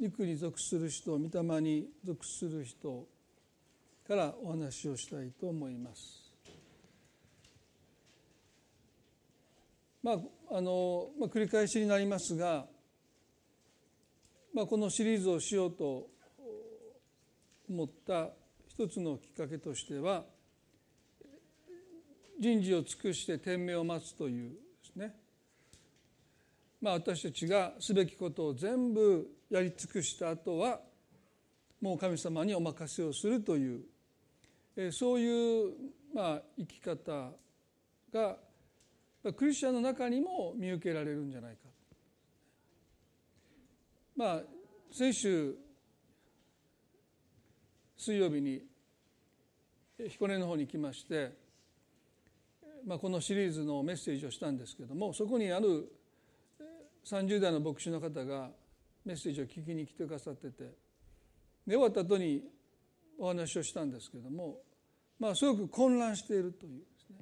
[0.00, 3.06] 肉に属する人御霊に属する人
[4.06, 6.28] からお話をしたいと思います。
[10.02, 10.16] まあ
[10.56, 12.66] あのまあ、繰り返しになりますが、
[14.54, 16.08] まあ、このシリーズをしようと
[17.68, 18.30] 思った
[18.68, 20.24] 一つのきっかけとしては
[22.40, 24.56] 人事を尽くして天命を待つというで
[24.94, 25.14] すね
[26.80, 30.80] まあ私たちがすべきことを全部やり尽くした後は
[31.80, 35.72] もう神様にお任せをするというそういう
[36.14, 37.30] まあ生き方
[38.12, 38.36] が
[39.36, 41.58] クリスチャンの中にも見受けられるんじゃないか。
[44.16, 44.42] まあ
[44.90, 45.54] 先週
[47.96, 48.62] 水曜日に
[50.08, 51.32] 彦根の方に行きまして、
[52.86, 55.90] まあ、このシリーズのメッセージをしたんですけどもそこにある
[57.08, 58.50] 30代の牧師の方が
[59.06, 60.64] メッセージを聞きに来てくださってて。
[61.66, 62.42] で終わった後に
[63.18, 64.56] お話をしたんですけども
[65.18, 67.16] まあすごく混乱しているというですね。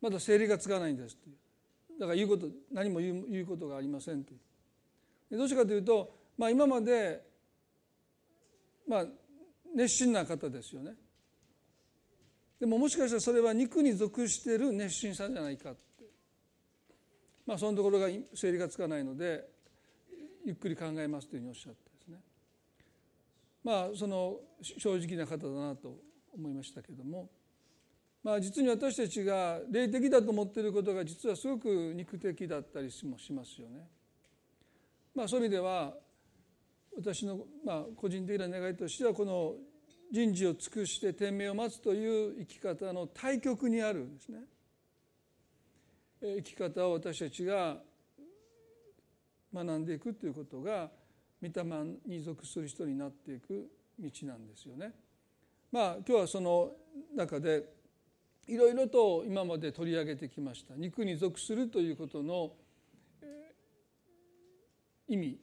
[0.00, 2.00] まだ整理がつかないんですという。
[2.00, 4.36] だから言うこと何も言う言うことがありませんとい
[5.30, 5.36] う。
[5.36, 7.22] どうしてかというと、まあ、今まで
[8.88, 9.06] まあ
[9.74, 10.94] 熱心な方ですよね。
[12.58, 15.74] でももしかしたらそれは肉に属している熱心さじゃないか。
[17.46, 19.48] まあそのところが整理がつかないので
[20.44, 22.18] ゆっくり考えますというふうにおっしゃってですね。
[23.64, 25.96] まあその正直な方だなと
[26.34, 27.30] 思いましたけども。
[28.22, 33.88] まあ実に私たちが霊的だと思っていることが実はすごく肉的だったりもしますよね。
[35.14, 35.92] まあそういう意味では
[36.96, 39.56] 私のまあ個人的な願いとしてはこの
[40.12, 44.44] 人事を尽くして天命を待つという生き方の対極にあるんですね。
[46.22, 47.78] 生き方を私たちが
[49.52, 50.88] 学んでいくということが
[51.42, 51.64] 御霊
[52.06, 54.92] に属する人になっていく道なんですよね。
[55.72, 56.70] まあ今日はその
[57.16, 57.64] 中で
[58.46, 62.52] いろいろと今まで取り上げてきました肉に属するということの
[65.08, 65.38] 意味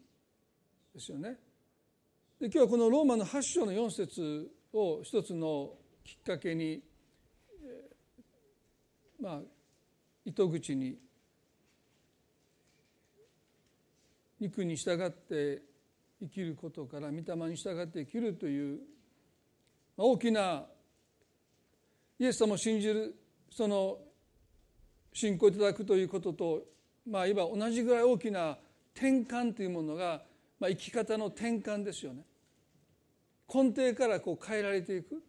[0.93, 1.37] ですよね。
[2.39, 5.73] で今日はこのローマの8章の4節を一つの
[6.05, 6.81] きっかけに、
[9.19, 9.58] まあ
[10.25, 10.97] 糸口に
[14.39, 15.61] 肉に従って
[16.21, 18.79] 生きることから御霊に従って生きるという
[19.97, 20.63] 大きな
[22.19, 23.15] イエス様を信じる
[23.49, 23.97] その
[25.13, 26.63] 信仰いただくということと
[27.09, 28.57] まあいわば同じぐらい大きな
[28.95, 30.21] 転換というものが、
[30.59, 32.25] まあ、生き方の転換ですよね。
[33.53, 35.23] 根底からこう変えられていく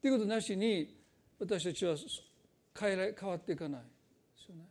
[0.00, 0.96] ということなしに
[1.38, 1.94] 私たちは
[2.78, 3.86] 変えられ変わっていかないで
[4.44, 4.62] すよね。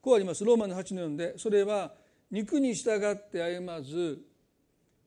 [0.00, 1.92] こうありますローマの8の4でそれは
[2.30, 4.20] 肉に従って歩まず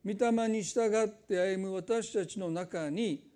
[0.05, 3.27] 御霊に従って歩む私たちの中に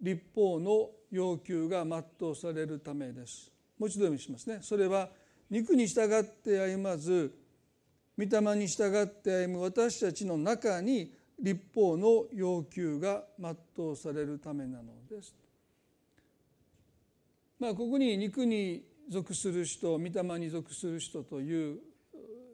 [0.00, 3.50] 立法の要求が全うされるためです。
[3.78, 4.58] もう一度読みしますね。
[4.60, 5.08] それは
[5.50, 7.32] 肉に従って歩まず
[8.18, 15.34] 御霊に従って歩む私たちの中に立法の要求が全うされるためなのです。
[17.62, 21.78] まあここに肉に属する人御霊に属する人という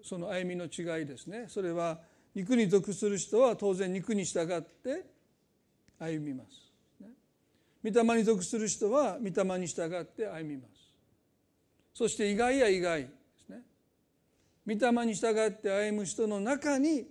[0.03, 1.99] その歩みの違いですねそれは
[2.35, 5.07] 肉に属する人は当然肉に従って
[5.99, 6.71] 歩みます。
[7.83, 10.75] 御霊に属する人は御霊に従って歩みます。
[11.95, 13.09] そして意外や意外で
[13.47, 13.63] すね。
[14.67, 17.07] 御霊に従って歩む人の中に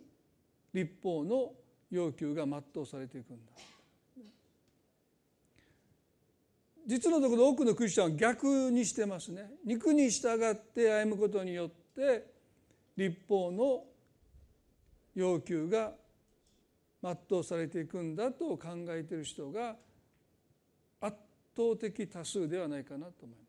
[0.72, 1.52] 立法の
[1.90, 3.52] 要求が全うされていくんだ
[6.88, 12.32] 実のところ多くのクリスチャンは逆にしてますね肉に従って歩むことによって
[12.96, 13.84] 立法の
[15.14, 15.92] 要求が
[17.04, 19.76] 全うされていくんだと考えている人が
[21.02, 21.18] 圧
[21.56, 23.48] 倒的多数ではないかなと思います。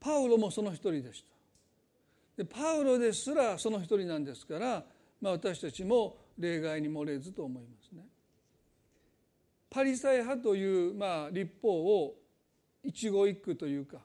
[0.00, 2.42] パウロもその一人でした。
[2.42, 4.84] でパウロですらその一人なんですから、
[5.20, 8.06] まあ、私たちも例外に漏れずと思いますね。
[9.70, 12.14] パリサイ派という、まあ、立法を
[12.82, 13.98] 一語一句というか、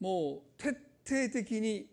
[0.00, 0.68] もう徹
[1.04, 1.86] 底的に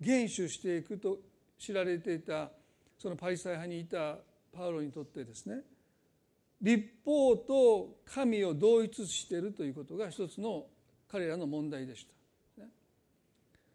[0.00, 1.18] 厳守していくと
[1.58, 2.50] 知られていた
[2.98, 4.16] そのパリサイ派にいた
[4.52, 5.60] パウロにとってですね。
[6.60, 10.66] 立法と神を同一しているということが一つの
[11.08, 12.16] 彼らの問題でした。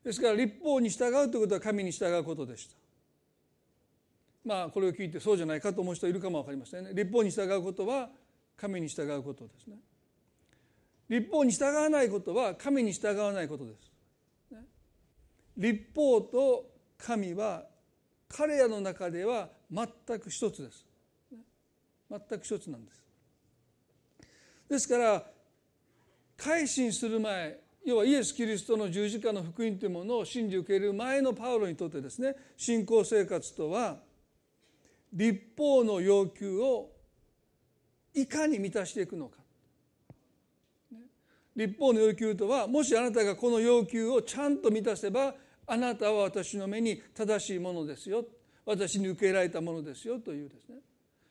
[0.04, 2.81] ですから立法に従うということは神に従うことでした。
[4.46, 6.92] まあこれを聞いてそうじゃないかと思う人いるかも分かりませんね。
[6.94, 8.10] 立法に従うことは
[8.58, 9.78] 神に従うことですね。
[11.10, 13.92] 立法に従わないことは神に従わないことです、
[14.52, 14.60] ね、
[15.58, 17.66] 立法と神は
[18.30, 19.88] 彼らの中では全
[20.20, 20.86] く一つです。
[22.10, 23.04] 全く一つなんです。
[24.70, 25.24] ですから
[26.38, 33.98] 改心する前要はイエス・キリストの十字架の福音というものを信じ受ける前のパウロにとってですね信仰生活とは
[35.14, 36.92] 立法の要求を
[38.14, 39.38] いかに満たしていくのか。
[41.56, 45.36] 立法の要求とはもしあなたがこの要求をちゃんと満たせば
[45.68, 48.26] あなたは私の目に正しいものですよ。
[48.66, 50.78] 私に受け入れられたものですよというですね。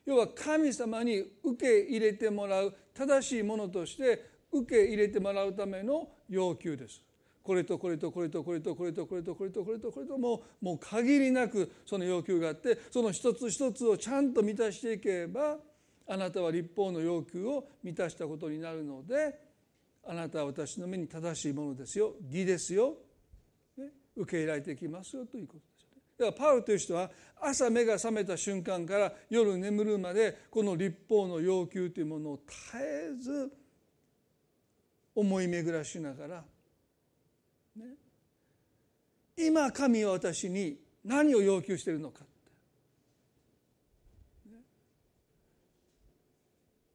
[0.04, 7.02] 要は神様に受け入れてもらう正しいものとして受け入れてもらうための要求です。
[7.42, 15.56] これとこれとこれとこれとこれとこれとこれとこれとこれともうもう限りなくその要求があってその一つ一つをちゃんと満たしていけば
[16.06, 19.38] あなたは立法の要求を満たしたことになるので
[20.04, 22.14] あなたは私の目に正しいものですよ。
[22.30, 22.94] 義ですよ、
[23.76, 23.86] ね、
[24.16, 25.24] 受け入れられてきますよ。
[25.26, 26.02] ということですよね。
[26.18, 27.10] だからパウルという人は
[27.40, 33.52] 朝目が覚めた瞬間から夜眠るまでこの立法の要求というものを絶えず
[35.14, 36.44] 思い巡らしながら、
[37.76, 37.84] ね、
[39.36, 42.24] 今神は私に何を要求しているのか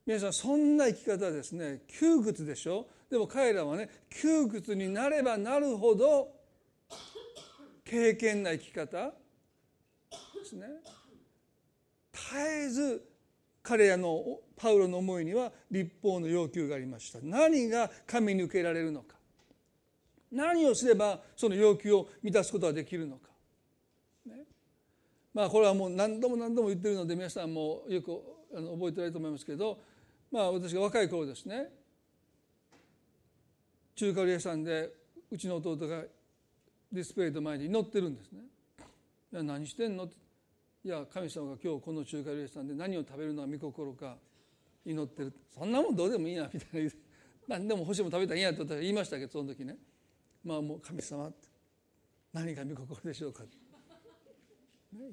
[0.06, 1.82] 皆さんそんな生き方ですね。
[1.88, 2.86] 窮屈でしょ？
[3.10, 6.32] でも彼らはね窮屈になればなるほど
[7.84, 9.14] 経験な生き方で
[10.46, 10.68] すね。
[12.14, 13.04] 絶えず
[13.64, 14.24] 彼らの
[14.56, 17.18] パウロの思いには立法の要求がありました。
[17.24, 19.15] 何が神に受けられるのか。
[20.32, 23.30] 何をすればその要求を満たすことができるのか、
[24.26, 24.44] ね、
[25.34, 29.80] まあこれはもう何度も何度も言ってるので皆さんもよく覚えてられると思いますけど
[30.32, 31.70] まあ私が若い頃ですね。
[33.96, 34.92] 中華料理屋さんで
[35.32, 36.02] うちの弟が
[36.92, 38.42] ディスプレイの前に祈ってるんですね。
[39.32, 40.04] 何してんの？
[40.06, 40.16] って
[40.84, 44.18] いや神様が今日この中華料理屋さんで何を食べるのは御心か。
[44.88, 45.34] 祈ってる。
[45.58, 46.92] そんなもんどうでもいいなみたいな。
[47.48, 49.78] 何でも欲しいも食べたらいいやと言いましたけどその時ね。
[50.46, 51.30] まあもう神様
[52.32, 53.44] 何が御心でしょうか。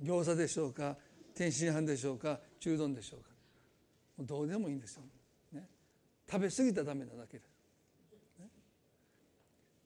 [0.04, 0.96] 餃子でしょうか
[1.34, 3.32] 天津飯でしょうか中丼でしょうか。
[4.18, 5.02] どうでもいいんですよ、
[5.52, 5.68] ね、
[6.30, 7.44] 食べ過ぎたらダメなだけで、
[8.40, 8.46] ね、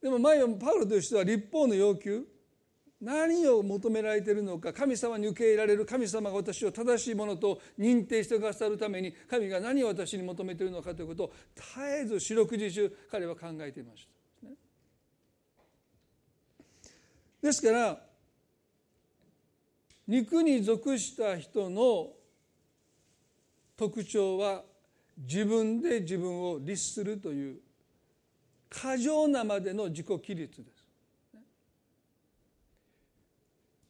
[0.02, 2.26] でも前パウロという人は立法の要求
[3.00, 11.64] 何を求められているのか神様に受け入れられる神様が私を正しいものと認定してくださるために神が何を私に求めているのかということを絶
[12.02, 14.15] えず四六時中彼は考えていました。
[17.46, 17.96] ですから
[20.08, 22.08] 肉に属した人の
[23.76, 24.62] 特徴は
[25.16, 27.58] 自分で自分を律するという
[28.68, 30.88] 過剰なまでの自己規律です。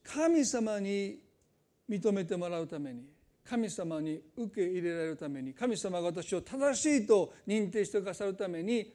[0.05, 1.19] 神様に
[1.89, 3.05] 認めてもらうために
[3.43, 8.93] 神様に受け入れられるために神様が私を正しいと認定してくださるために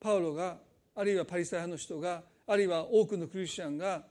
[0.00, 0.56] パウロが
[0.94, 4.04] あるいはパリサイ派の人があるいは多くのクリスチャンが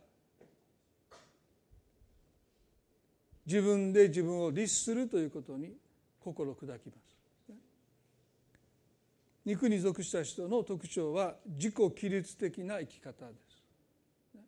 [3.45, 5.73] 自分で自分を律するということに
[6.19, 7.05] 心砕きます。
[9.45, 14.41] 肉に属した人の特徴は自己規律的な生き方です。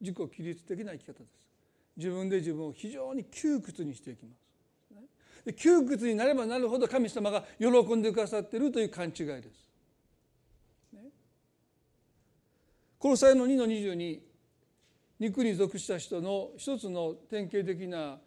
[0.00, 1.42] 自己規律的な生き方です。
[1.96, 4.42] 自分で自分を非常に窮屈にしていきます。
[5.44, 9.68] で窮屈になればなるほど神様が喜んでくださっているという勘違いです。
[10.92, 11.00] ね、
[13.02, 14.20] この際の2の22
[15.18, 18.20] 肉に属した人の一つの典型的な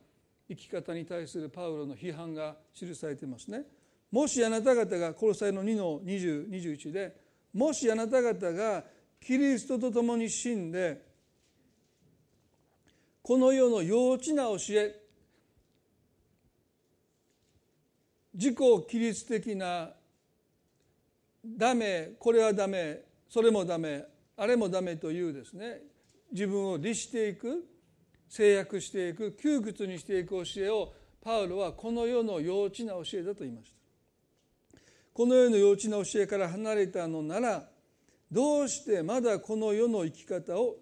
[0.49, 3.61] 生き方に対するパウロの批判が記されていますね。
[4.11, 7.15] もしあなた方がこの際の2の20 21で
[7.53, 8.83] もしあなた方が
[9.21, 11.01] キリストと共に死んで
[13.21, 15.01] この世の幼稚な教え
[18.33, 19.91] 自己規律的な
[21.45, 25.81] ダメこれはダメそれもダメあれもダメというですね。
[26.31, 27.65] 自分を律していく
[28.27, 33.75] 制約していく窮屈にしていく教えをパウロはこの世の幼稚な教えだと言いました。
[35.13, 37.69] この世の幼稚な教えから離れたのなら
[38.31, 40.75] どうしてまだこの世の生き方を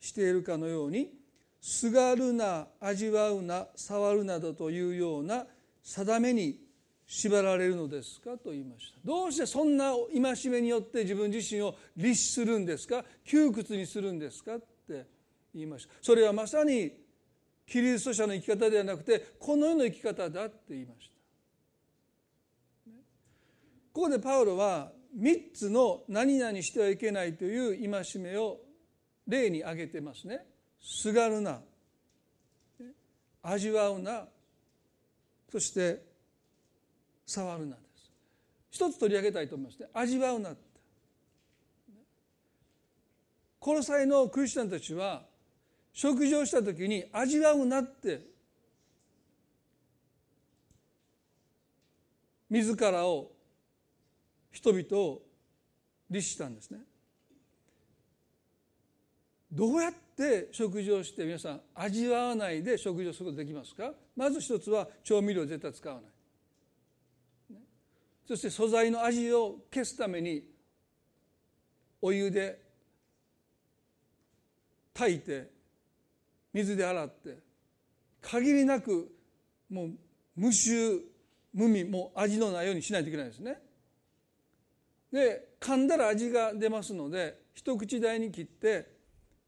[0.00, 1.12] しているかのように
[1.60, 5.46] すがるな味わうな触るなどというような
[5.82, 6.63] 定めに
[7.06, 8.36] 縛られるのですか？
[8.38, 8.98] と言いました。
[9.04, 13.04] どうしてそんな戒めによって自分自身を律するんですか？
[13.24, 14.56] 窮屈にするんですか？
[14.56, 15.06] って
[15.54, 15.92] 言いました。
[16.00, 16.92] それはまさに
[17.66, 21.14] キリスト者の生き方ではなくてこの世の生き方だって言いました。
[23.92, 28.58] ここでパウロは3つの何々してはいけないという戒めを
[29.28, 30.44] 例に挙げてますね。
[30.80, 31.60] すがるな。
[33.42, 34.26] 味わうな。
[35.52, 36.02] そして
[37.26, 38.10] 触るなです。
[38.70, 40.54] 一つ取り上げたいと思いますね味わうな
[43.60, 45.22] コロサイのクリスチャンたちは
[45.92, 48.32] 食事をした時に味わうなって。
[52.50, 53.32] 自らを
[54.52, 55.22] 人々を
[56.08, 56.78] 律したんですね。
[59.50, 63.92] どうやって食事をして皆さん味わわないで食事をすることできますか？
[64.14, 66.04] まず一つは調味料絶対使わない。
[68.26, 70.44] そして素材の味を消すために
[72.00, 72.60] お湯で
[74.94, 75.50] 炊いて
[76.52, 77.38] 水で洗って
[78.20, 79.10] 限りなく
[79.68, 79.90] もう
[80.36, 81.00] 無臭
[81.52, 83.60] 無味もう味のないようにしないといけないですね。
[85.12, 88.88] で噛んだら味が出ますので一口大に切って、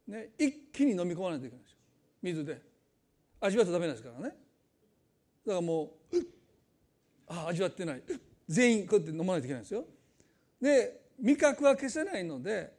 [0.06, 1.78] ね、一気に飲み込まないといけないですよ。
[2.23, 2.62] 水で。
[3.40, 4.23] 味わって食べないですからね。
[4.25, 4.37] だか
[5.54, 6.16] らもう
[7.26, 8.02] あ味わってない。
[8.48, 9.84] 全員こうやって飲まないといけないんですよ。
[10.60, 12.72] で味覚は消せないので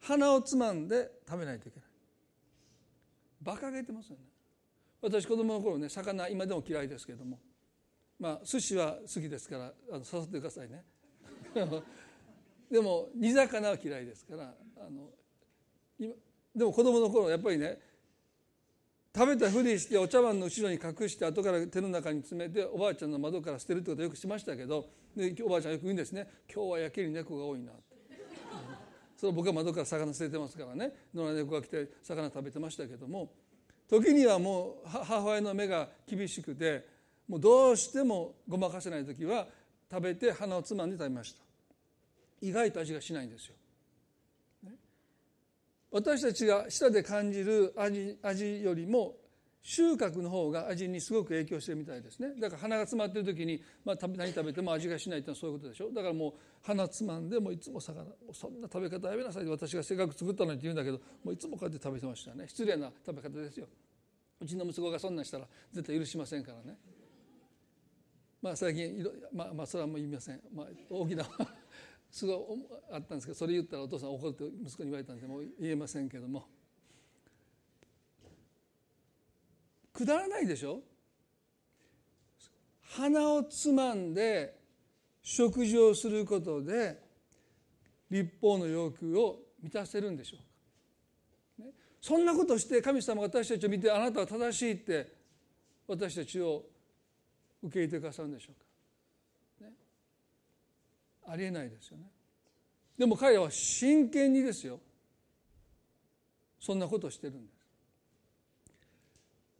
[0.00, 1.88] 鼻をつまんで食べないといけない。
[3.42, 4.22] 馬鹿げてますよね。
[5.00, 7.38] 私子供の頃ね魚今でも嫌いですけれども。
[8.18, 10.84] まあ寿司は好きですからあの誘ってくださいね。
[12.70, 15.10] でも煮魚は嫌いですからあの
[15.98, 16.14] 今
[16.54, 17.78] でも子供の頃やっぱりね
[19.16, 27.96] 食べたふりしてお茶碗の後ろに隠して後から手の中に詰めておばあちゃんの窓から捨てるってことよくしましたけどでおばあちゃんよく言うんですね「今日は焼ける猫が多いな」って。
[29.16, 30.92] それ僕は窓から魚捨ててますからね。
[31.14, 33.32] 野良猫が来て魚食べてましたけども。
[33.88, 36.86] 時にはもう母親の目が厳しくて
[37.26, 39.46] もうどうしてもごまかせない時は
[39.90, 41.40] 食べて鼻をつまんで食べました。
[42.42, 43.54] 意外と味がしないんですよ。
[45.90, 49.16] 私たちが舌で感じる味味よりも
[49.62, 52.28] 収穫の方が味にすごく影響してるみたいですね。
[52.40, 55.90] だから鼻が詰まってる時に、まあ、何食べても味がしないってのはそういうことでしょ。
[55.90, 62.46] だからもう鼻つまんでもいつも魚そんな食べ方やめなさいって私がせっかく作ったのにって言うんだけどもういつもこうやって食べてましたね。
[62.46, 63.66] 失礼な食べ方ですよ。
[64.40, 66.78] うちの息子がそんなんしたら絶対許しませんからね。
[68.40, 71.24] まあ最近まあ、まあそれはもう言いません、まあ、大きな
[72.16, 72.36] すごい
[72.90, 76.46] あったんですけどそれ言ったらお父さん怒るって息子に言われたんでもう言えませんけども。
[79.92, 80.80] くだらないでしょ？
[82.80, 84.58] 鼻をつまんで
[85.22, 87.02] 食事をすることで
[88.10, 90.38] 立法の要求を満たせるんでしょ
[91.58, 95.12] うか、ね、そんなことして神様が私たちを見てあなたは正しいって
[95.86, 96.64] 私たちを
[97.62, 98.65] 受け入れてくださるんでしょうか、
[101.28, 102.04] ありえないですよね
[102.98, 104.80] でも彼らは真剣にですよ
[106.60, 107.56] そんなことをしてるんです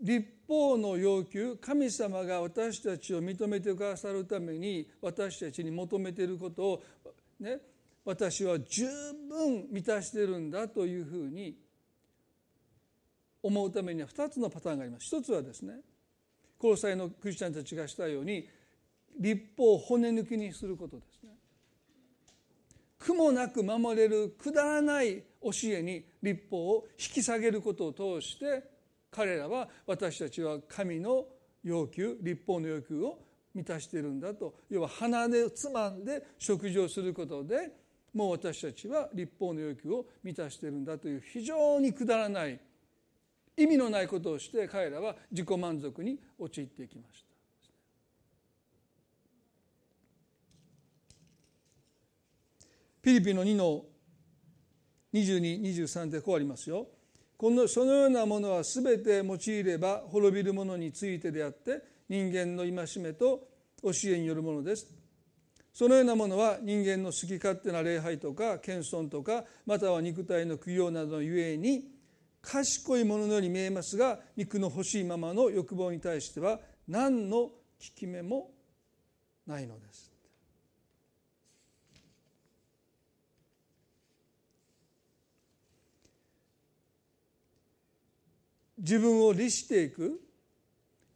[0.01, 6.83] 立法の要求神様が私たちを認めてくださるために私たちに求めていることを
[7.41, 7.59] ね
[8.05, 8.87] 私は十
[9.29, 11.57] 分満たしてるんだというふうに
[13.43, 15.07] 思うためには2つのパターンがあります。
[15.07, 15.75] 一つはですね
[16.59, 18.49] コロサイのクリスチャンたちがしたように
[19.19, 21.26] 立法を骨抜きにすることです。
[23.17, 28.63] もなく守れるくだらない教えに立法を引き下げることを通して
[29.11, 31.25] 彼らは私たちは神の
[31.65, 33.19] 要求立法の要求を
[33.55, 37.71] 満たしているんだと要は鼻でつまんで食事をすることで
[38.13, 42.61] もう私たちは立法の要求を満たしているんだという非常にくだらない
[43.57, 47.36] 意味のないことをして彼らは自己満足に陥っていきました。
[53.07, 53.85] ピリピの2の
[55.15, 56.89] 2223でこうありますよ。
[57.37, 63.47] このそのようなものは全て用いれば滅びるものについてであって人間の戒めと
[63.81, 64.89] 教えによるものです
[65.73, 71.85] そのようなものは人間の好き勝手な礼拝とか謙遜とかまたは肉体の供養などのゆえに
[72.43, 76.59] 賢いもののように見えますが肉の欲しいままの欲望に対しては
[76.89, 77.53] 何の効
[77.95, 78.51] き目も
[79.47, 80.16] ないのです
[88.79, 90.21] 自分を律していく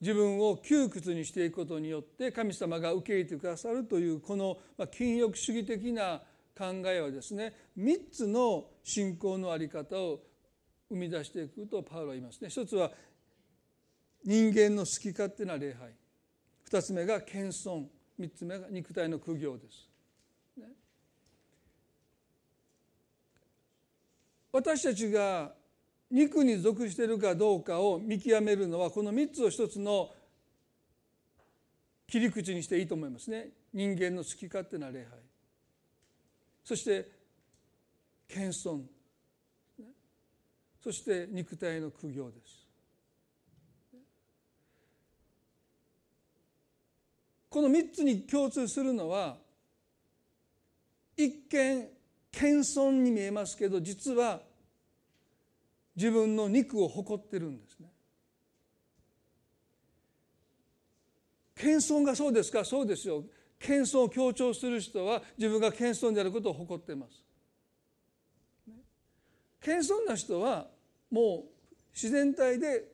[0.01, 4.57] 自分を窮屈にしていくことによって神様が受け入れてくださるというこの
[4.91, 6.23] 禁欲主義的な
[6.57, 10.21] 考えはですね3つの信仰の在り方を
[10.89, 12.49] 生み出していくとパウロは言いますね。
[12.49, 12.91] 一つは
[14.25, 15.91] 人間の好き勝手な礼拝
[16.69, 17.85] 2つ目が謙遜
[18.19, 19.89] 3つ目が肉体の苦行です。
[24.53, 25.53] 私たちが
[26.11, 30.11] 肉に属しているかどうかを見極めるのはこの3つを一つの
[32.09, 33.51] 切り口にしていいと思いますね。
[33.73, 35.11] 人間の好き勝手な礼拝。
[36.65, 37.09] そして
[38.29, 38.83] 謙遜。
[40.83, 42.61] そして肉体の苦行です。
[47.49, 49.37] この3つに共通するのは
[51.17, 51.89] 一見
[52.33, 54.41] 謙遜に見えますけど実は
[56.01, 57.91] 自分の肉を誇ってるんですね。
[61.55, 62.65] 謙遜がそうですか？
[62.65, 63.23] そうですよ
[63.59, 67.23] 謙遜を強調する人は自分が謙遜であることを誇っています。
[69.61, 70.69] 謙遜な人は
[71.11, 71.51] もう
[71.93, 72.87] 自然体で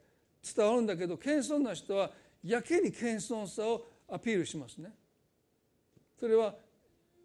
[0.43, 2.11] 伝わるんだけど謙遜な人は
[2.43, 4.91] やけに謙遜さをアピールしますね。
[6.19, 6.57] それは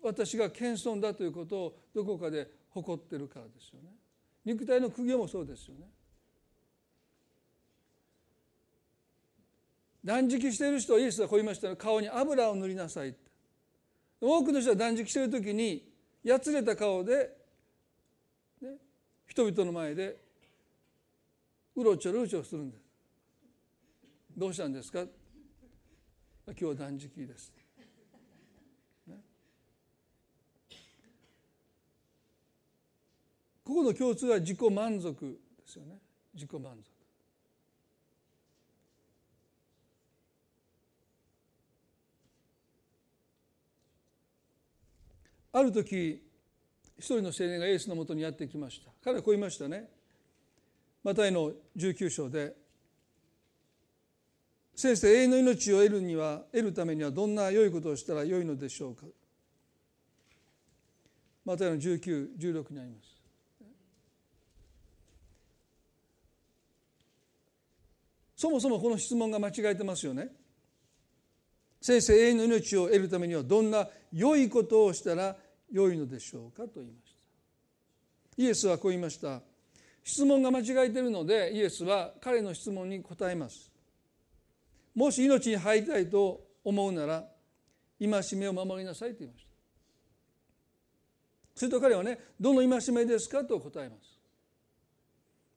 [0.03, 3.89] 私が謙遜だということをどこかで誇ってるからですよね。
[4.43, 5.87] 肉体の苦行もそうですよね。
[10.03, 13.15] 断食している人はイエスはこう言いました顔に油を塗りなさい
[14.19, 15.87] 多くの人は断食している時に
[16.23, 17.29] やつれた顔で、
[18.61, 18.69] ね、
[19.27, 20.17] 人々の前で
[21.75, 22.83] うろちょろうちょろするんです。
[24.35, 25.01] どうしたんですか？
[26.47, 27.53] 今日は断食です、
[33.71, 35.97] ここの共通は自己満足ですよね。
[36.33, 36.91] 自己満足。
[45.53, 46.21] ある時
[46.97, 48.91] 一人の青年がイエスのもとにやってきました。
[49.01, 49.89] 彼はこう言いましたね。
[51.01, 52.53] マタイの19章で
[54.75, 59.05] 先生永遠の命を得るには得るためにはどんな良いことをしたら良いのでしょうか？
[61.45, 63.20] マタイの1916にあります。
[68.41, 70.29] そもそもこの質問が間違えてますよね。
[71.79, 75.35] 先生永遠の命を得るためにはどんな良いことをしたら
[75.71, 77.13] 良いのでしょうかと言いまし
[78.35, 78.41] た。
[78.41, 79.41] イエスはこう言いました。
[80.03, 83.69] 質問が間違えているのでイエスは彼の質問に答えます。
[84.95, 87.23] もし命に入りたいと思うなら
[87.99, 89.51] 戒めを守りなさいと言いました。
[91.59, 94.19] すると彼はねどの戒めですかと答えます。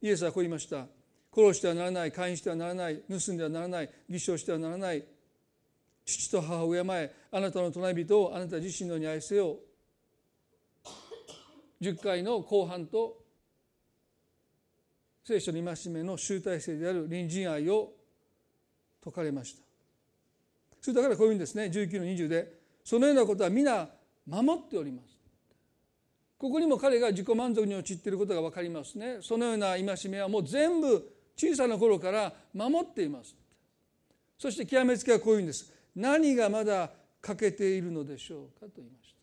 [0.02, 0.86] イエスはこう言いました。
[1.34, 5.04] 殺してはならない姦淫してはならない盗んではならない偽証してはならない
[6.04, 9.56] 父と母を敬えあなたの隣人をあなた自身のに愛せよ
[11.80, 13.18] 10回の後半と
[15.24, 17.92] 聖書の戒めの集大成である隣人愛を
[19.02, 19.62] 説かれました。
[20.80, 21.64] それだからこういうんですね。
[21.64, 22.52] 19の20で
[22.84, 23.88] そのようなことは皆
[24.26, 25.18] 守っております。
[26.36, 29.18] ここにも彼が自己満足に陥っていることが分かりますね。
[29.22, 33.34] そのような戒めはもう全部小さな頃から守っています。
[34.38, 35.72] そして極めつけはこういうんです。
[35.94, 39.14] 何がまだ欠けているのでしょうかと言いました。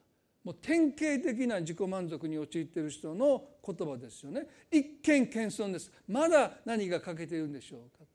[0.44, 4.48] もう典型的な自己満足に陥っている人の言葉ですよね。
[4.72, 5.92] 一見謙遜です。
[6.08, 8.06] まだ何が欠けているんでしょうか。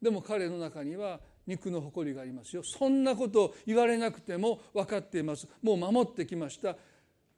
[0.00, 2.62] でも彼の中には肉の誇りがありますよ。
[2.64, 5.48] そんなことを言われなくても分かっています。
[5.62, 6.76] もう守ってきました。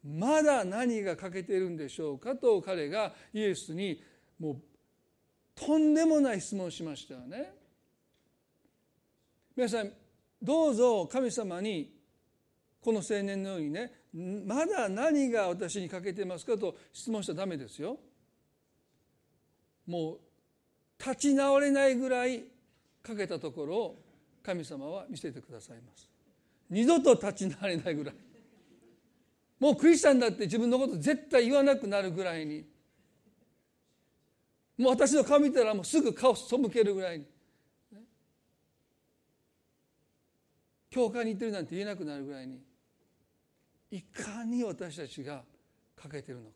[0.03, 4.03] まだ何が欠けているんでしょうかと彼がイエスに
[4.39, 4.61] もう
[5.55, 7.53] とんでもない質問をしましたよね
[9.55, 9.91] 皆さん
[10.41, 11.95] どうぞ神様に
[12.81, 17.97] この青年のようにねまだ何が私に欠けてますかと質問しちゃダメですよ。
[19.87, 20.19] もう
[20.97, 22.45] 立ち直れないぐらい
[23.03, 24.03] かけたところを
[24.43, 26.09] 神様は見せてくださいます。
[26.69, 28.15] 二度と立ち直れないぐらい。
[29.59, 32.65] もうクリスチャンだって自分のこと絶対言わなくなるぐらいに
[34.77, 37.25] もう私の顔見たらもうすぐ顔背けるぐらいに。
[40.89, 42.61] 教会に行ってるなんて言えなくなるぐらいに。
[43.91, 45.43] いかに私たちが
[45.95, 46.55] 欠けてるのか。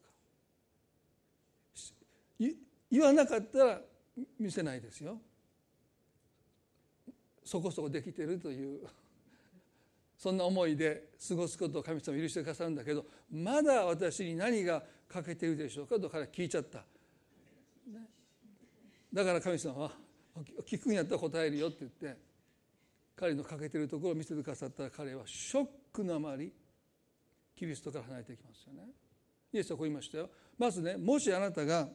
[2.91, 3.81] 言わなかったら
[4.39, 5.19] 見せないですよ。
[7.43, 8.87] そこそこできてるという。
[10.17, 16.83] そんな思いで過ごすことを神様許してくださるんだけどまだ私に何が欠けてるでしょうかと彼は聞いちゃった、
[19.13, 19.91] だから神様は
[20.65, 22.19] 聞くんやったら答えるよって言って
[23.15, 26.53] 彼の欠けてるところを見せてくださったら彼はショックのあまり
[27.55, 28.89] キリストから離れていきますよね。
[29.51, 30.29] イエスはこう言いましたよ。
[30.57, 31.89] まずねもしあなたが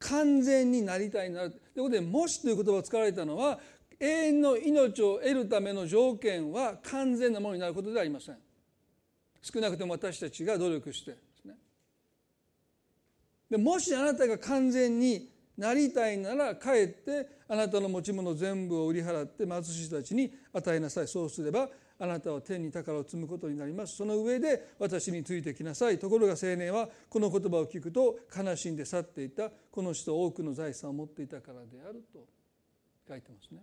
[0.00, 3.58] 完全になりたいなるということで「もし」という言葉を使われたのは
[3.98, 8.38] 永遠の命を得るための条件は完全なものになることではありません。
[9.40, 11.16] 少なくとも私たちが努力して
[13.54, 21.06] でもしあなたが完全になりたいならかえってあなたの持ち物全部を売り払って貧しい人たちに与えなさい。
[21.06, 21.68] そうすれば
[22.00, 23.94] あなたは天に宝を積むことになります。
[23.94, 26.00] その上で私についてきなさい。
[26.00, 32.26] ところが青年はこの言葉を聞くと悲しんで去っていたこの人多くの財産を持っていたからであると
[33.08, 33.62] 書いてますね。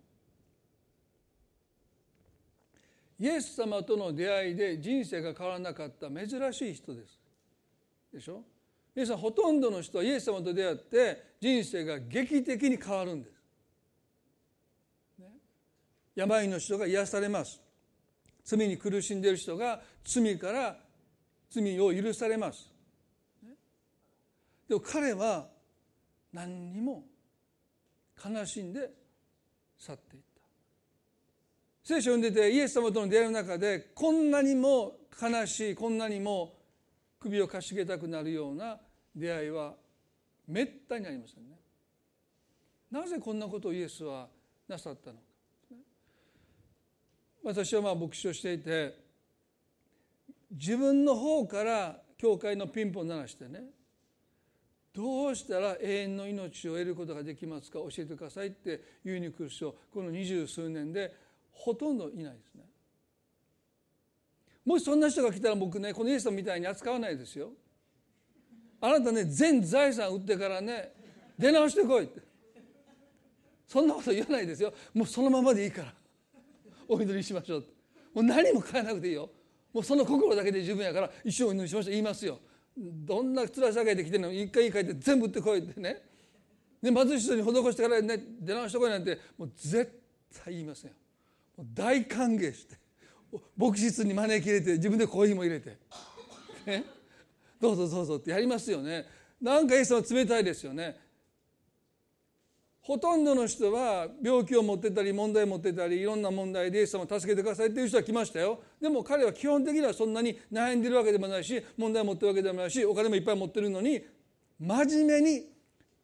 [3.20, 7.20] イエス様との出会いで人生が変わらなかった珍しい人です。
[8.10, 8.42] でしょ？
[8.94, 13.32] 皆さんほとんどの人はイエス様と出会って人生が劇的に変わるんです、
[15.18, 15.28] ね、
[16.14, 17.60] 病の人が癒されます。
[18.44, 20.76] 罪に苦しんでいる人が罪から
[21.48, 22.70] 罪を許されます、
[23.42, 23.50] ね、
[24.68, 25.46] でも彼は
[26.32, 27.04] 何にも
[28.22, 28.90] 悲しんで
[29.78, 30.42] 去っていった。
[31.84, 36.61] 聖書を読んでてイエス様との出会いの中でこんなにも悲しいこんなにも
[37.22, 38.78] 首をかしげたくなるような
[39.14, 39.74] 出会いは
[40.48, 41.56] めったにありませんね。
[42.90, 44.28] なぜこんなことをイエスは
[44.68, 45.22] なさったのか。
[47.44, 48.96] 私はまあ牧師をしていて
[50.50, 53.64] 自分の方から教会のピンポン鳴らしてね
[54.94, 61.14] どうしたら永遠の命を得ることができますか教えてくださいって言いに来る人この二十数年で
[61.52, 62.64] ほとんどいないですね。
[64.64, 67.50] もしそんな人が来たら僕ねこのイエスさんみたいに扱わないですよ。
[68.80, 70.92] あなたね全財産売ってからね
[71.38, 72.20] 出直してこいって。
[73.66, 74.72] そんなこと言わないですよ。
[74.92, 75.92] もうそのままでいいから。
[76.88, 77.64] お祈りしましょう
[78.12, 79.30] もう何も変えなくていいよ。
[79.72, 82.38] もうその心だけで十分やから一生お祈りしましょう言いますよ。
[82.76, 84.32] どんな辛さができてるの？
[84.32, 86.02] 一回いい書いて全部売ってこいってね。
[86.82, 90.00] で貧しい人に施してからね出直してこいなんてもう絶
[90.44, 90.96] 対言いませんよ。
[91.74, 92.81] 大歓迎して。
[93.56, 95.76] 牧師室に招き入れて自分でコーヒーも入れて。
[96.66, 96.84] ね。
[97.60, 99.06] どうぞどうぞってやりますよね。
[99.40, 100.96] なんかイエス様冷たいですよね。
[102.80, 108.60] ほとんどの人は病気を持ってたり問題を持ってたりいろんな問題でイエス様を助けてくださいっていう人は来ましたよ。
[108.80, 114.04] でも彼は基本的にはそんなに悩んでるわけでもないし問題を持ってるわけでもないしお金もいっぱい持ってるのに
[114.58, 115.46] 真面目に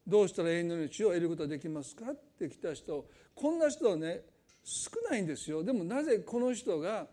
[0.07, 3.05] どうしたら永遠の命を得ることができますかって来た人。
[3.35, 4.21] こんな人はね
[4.63, 5.65] 少ないんですよ。
[5.65, 7.09] でもなぜこの人が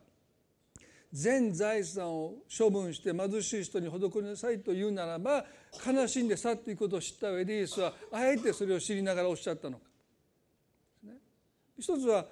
[1.16, 5.46] 全財産を処分して貧しい人に施りなさいと言うならば
[5.88, 9.86] 悲しんで去っていくことを知った上でイエスはあえてそれを知りながらおっしゃったのか。
[11.80, 12.26] 一つは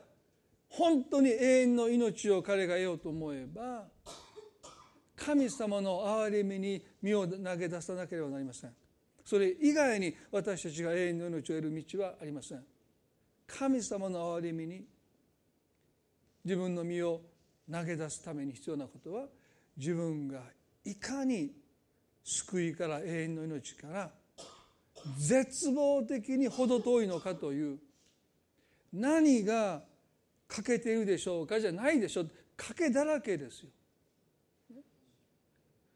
[0.67, 3.85] 本当に永遠の命を彼が得ようと思えば
[5.15, 8.71] 神様の憐れみに身を投げ出さなければなりません。
[9.23, 12.65] それ以外に私たちが永遠の命を得る道はありません。
[13.47, 14.83] 神様の憐れみに
[16.43, 17.21] 自分の身を
[17.71, 19.25] 投げ出すために必要なことは
[19.77, 20.41] 自分が
[20.85, 21.51] いかに
[22.23, 24.11] 救いから永遠の命から
[25.17, 27.77] 絶望的に程遠いのかという
[28.93, 29.81] 何が
[30.47, 33.69] 欠けているでしょうかじゃないでしょう欠けだらけですよ。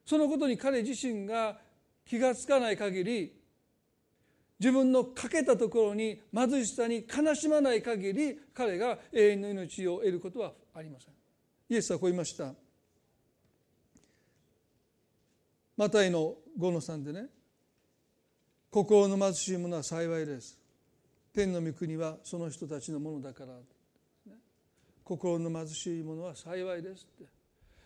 [0.05, 1.59] そのことに彼自身が
[2.05, 3.33] 気が付かない限り
[4.59, 11.16] 自分の欠けたところに貧しさに悲しまない限り彼が永遠の命を得ることはありません。
[11.69, 12.53] イエスはこう言いました。
[15.75, 17.27] マタイの5の3でね
[18.71, 20.57] 心の貧しい者は幸いです。
[21.33, 23.53] 天の御国はその人たちのものだから、
[25.03, 27.25] 心の貧しい者は幸いですって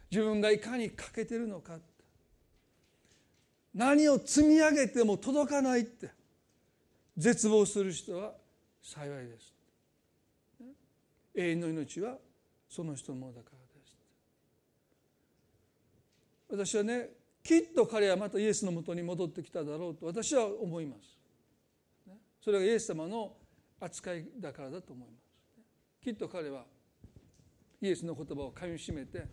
[0.10, 1.78] 自分がいかに欠けてるのか
[3.74, 6.10] 何を積み上げても届かないって
[7.18, 8.34] 絶望する人は
[8.82, 9.54] 幸いです、
[11.36, 12.16] 永遠の命は
[12.70, 13.61] その人のものだから
[16.52, 17.10] 私はね
[17.44, 21.18] きっと彼はまたイエスのもとに戻ってきただろうと私は思います。
[22.44, 23.34] それがイエス様の
[23.80, 25.32] 扱いだからだと思います。
[26.04, 26.66] きっと彼は
[27.82, 29.26] イエスの言葉をかみしめて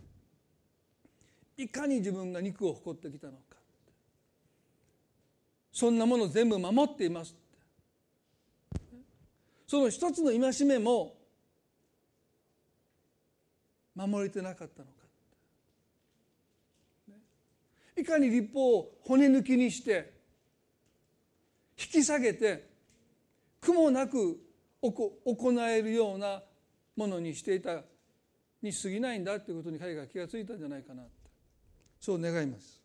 [1.57, 3.57] いかに自分が肉を誇ってきたのか
[5.71, 7.35] そんなもの全部守っています
[9.67, 11.15] その一つの戒めも
[13.95, 14.98] 守れてなかったのか。
[17.99, 20.13] いかに立法を骨抜きにして
[21.77, 22.67] 引き下げて
[23.61, 24.39] 苦もなく
[24.81, 26.41] 行えるような
[26.95, 27.81] ものにしていた
[28.61, 31.03] に過ぎないんだということに彼が気が付いたんじゃないかな
[31.99, 32.81] そう願います。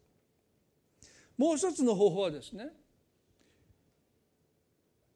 [1.36, 2.68] もう一つの方法はですね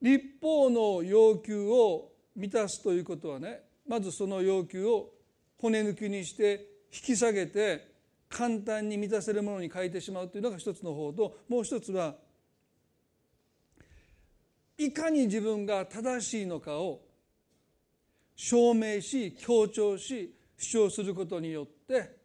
[0.01, 5.11] 立法の要求を満たすということはねまずその要求を
[5.59, 7.88] 骨抜きにして引き下げて
[8.29, 12.15] 簡単に満たせるものに変えてしまうというのが一つの方ともう一つは
[14.77, 17.01] いかに自分が正しいのかを
[18.37, 22.17] 証明し強調し主張することによって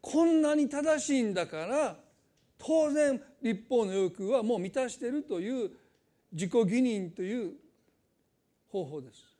[0.00, 1.96] こんなに正しいんだから
[2.58, 5.70] 当然立法の要求はもう満たしているという
[6.32, 7.52] 自己義認という
[8.70, 9.32] 方法です。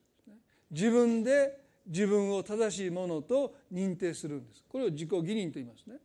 [0.71, 4.64] 自分で自分を正しいものと認定するんです。
[4.68, 5.97] これを自己義認と言いますね。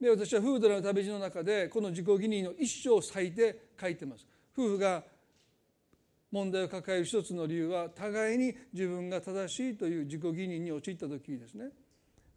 [0.00, 4.26] で私は夫婦との旅路の中でこの自己義認の一生を割いて書いてます。
[4.56, 5.04] 夫婦が
[6.30, 11.66] 問題を抱える一つの理由は互いに自分が正しいという自己義認に陥った時ですね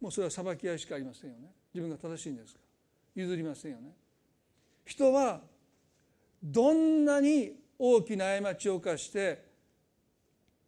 [0.00, 2.60] もうそれは裁き合いしかありませんよね自分が正しいんですか
[3.16, 3.90] ら譲りませんよね
[4.84, 5.40] 人は
[6.42, 9.44] どんなに大きな過ちを犯して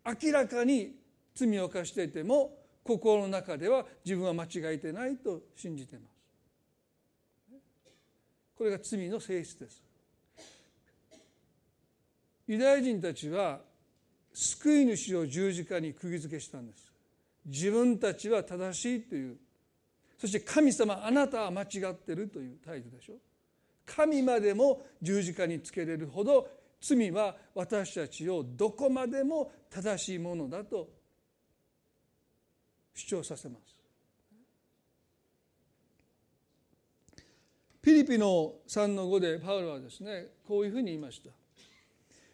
[0.05, 0.94] 明らかに
[1.37, 2.51] 罪を犯していても
[2.83, 6.16] 心の中では自分は間違えてないと信じています。
[8.57, 9.83] これが罪の性質です。
[12.49, 13.61] ユダヤ人たちは
[14.33, 16.90] 救い主を十字架に釘付けしたんです。
[17.44, 19.37] 自分たちは正しいという。
[20.18, 23.14] そして神様あなたは間違ってるという態度でしょ。
[23.85, 26.49] 神までも十字架につけれるほど
[26.81, 30.88] 罪は私たちをどこまでも正しいものだと
[32.97, 33.77] 主張させます。
[37.83, 41.31] ピリピの3の5でパウロはですねこういうふうに言いました。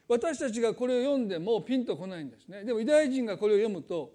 [0.08, 2.64] 私たちがこれを読んでもピンとこないんですね。
[2.64, 4.14] でもユダヤ人がこれを読むと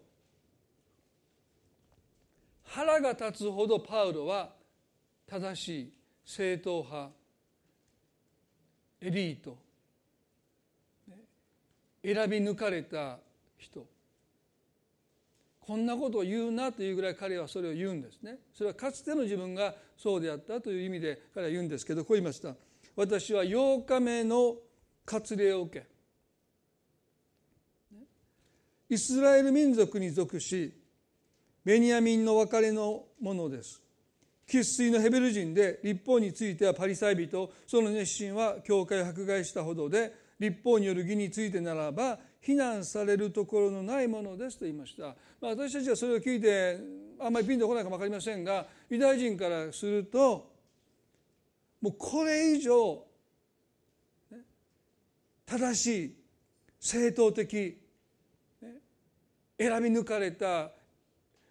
[2.64, 4.54] 腹が立つほどパウロは
[5.28, 5.94] 正しい
[6.26, 7.12] 正統派
[9.02, 9.58] エリート
[12.04, 13.20] 選び抜かれた
[13.58, 13.86] 人。
[15.67, 18.38] こんなことを言うなというぐらい彼はそれを言うんですね。
[18.53, 22.56] それはかつての自分がそうであったという意味で彼は言うんですけどこう言いました。
[22.95, 24.56] 私は8日目の
[25.06, 25.86] 割礼を受け
[28.89, 30.73] イスラエル民族に属し
[31.65, 33.82] ベニヤミンの別れのものです。
[34.45, 37.51] 生粋のヘベル人で立法についてはパリサイ人。
[37.67, 42.17] その熱心は教会を迫害したほどで立法による義についてならば
[42.48, 45.08] 非難されるところのないものですと言いました、
[45.42, 46.80] まあ、私たちはそれを聞いて
[47.20, 50.50] あんまりピンとこないかも分かりませんがユダヤ人からすると
[51.82, 53.04] もうこれ以上
[55.46, 56.16] 正しい
[56.80, 57.78] 正当的
[59.60, 60.72] 選び抜かれた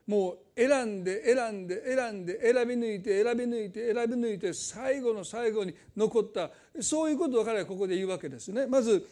[0.07, 8.67] もう選んで選んで選んで選び抜いて選び抜いて選び抜いて最後の最後に残ったそういうことを彼はここで言うわけですね。
[8.67, 9.07] まず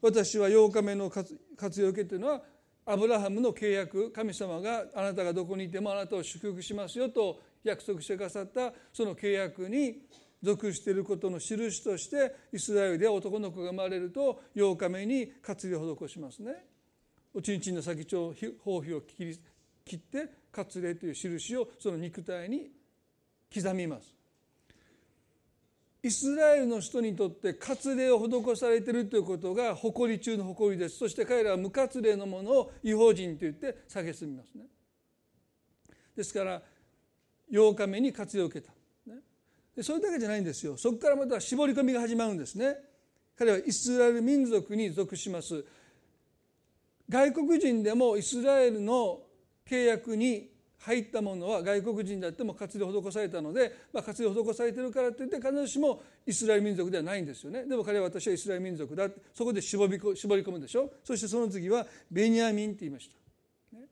[0.00, 1.36] 私は8日目の活
[1.80, 2.42] 用を受けというのは
[2.86, 10.02] アブラハムの契約神様があなたがどこにいてもあなたを祝福しますよと約束してくださったその契約に
[10.42, 16.64] 属していることの印としてイスラエルで男の子が生まれると8日目に割礼を施しますね。
[17.34, 18.32] おちんちんの先っちょ
[18.64, 19.38] 包皮を切り
[19.84, 22.70] 切って割礼という印をその肉体に
[23.52, 24.17] 刻みます
[26.08, 30.96] イスラエルの人にとって割礼を施されているということが誇り中の誇りです。
[30.96, 34.64] そして彼らは無割礼のものを違法人と言って蔑みますね。
[36.16, 36.62] ですから
[37.52, 38.72] 8日目に割礼を受けた、
[39.06, 39.20] ね、
[39.76, 40.78] でそれだけじゃないんですよ。
[40.78, 42.76] そこからまた絞り込みが始まるんですね。
[43.36, 45.62] 彼はイスラエル民族に属します。
[47.06, 49.20] 外国人でもイスラエルの
[49.68, 50.48] 契約に
[50.80, 57.64] 入ったものは外国人であっても活用施されたので、まあ、活用施されてるからといって必ずしもイスラエル民族ではないんですよね。
[57.64, 60.90] でも彼は私はイスラエル民族だそこで絞り絞り込むでしょ？
[61.02, 63.10] そしてその次はベニヤミンって言いまし
[63.72, 63.84] た、ね、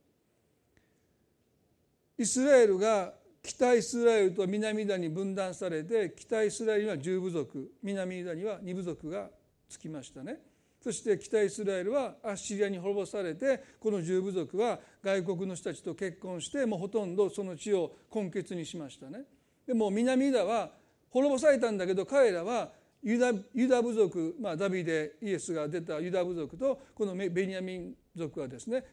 [2.19, 9.29] イスラエルが北イスラエルと南ユダに分断されて北イスラエルには10部族南ユダには2部族が
[9.69, 10.41] つきましたね。
[10.87, 19.25] そして北イスラエルはアッシリアに滅ぼされてこの十部族は外国の人たちと結婚してもうほとんどその地を根血にしましたね。
[19.67, 20.71] でも南ユダは
[21.11, 22.71] 滅ぼされたんだけど彼らは
[23.03, 28.85] ユダユダ部族、まあ、ダビデイエスが出たユダ部族とこのベニヤミン族はですね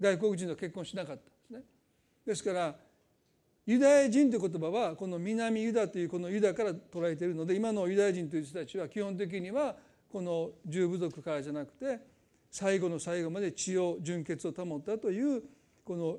[0.00, 1.60] 外国人と結婚しなかったんですね。
[2.26, 2.74] ですから
[3.66, 9.76] ユダヤ人という言葉はこの南ユダというこのユダから捉えているので今のユダヤ人という人たちは基本的には
[10.10, 12.00] この十部族からじゃなくて
[12.50, 15.42] 最後の最後まで血を純血を保ったという
[15.84, 16.18] この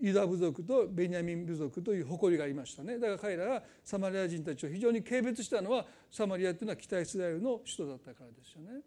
[0.00, 2.98] ユダ部族とベニヤミン部族という誇りがありましたね。
[2.98, 8.80] だから彼らがサマリア人たちを非常に軽蔑したのはサマリアというのは北イスラエルの首都だったからですよね。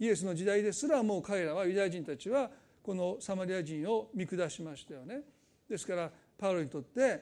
[0.00, 2.50] イエスの時代ですらもう彼らはユダヤ人たちは
[2.82, 5.20] このサマリア人を見下しましたよね。
[5.68, 7.20] ですからパウロにとって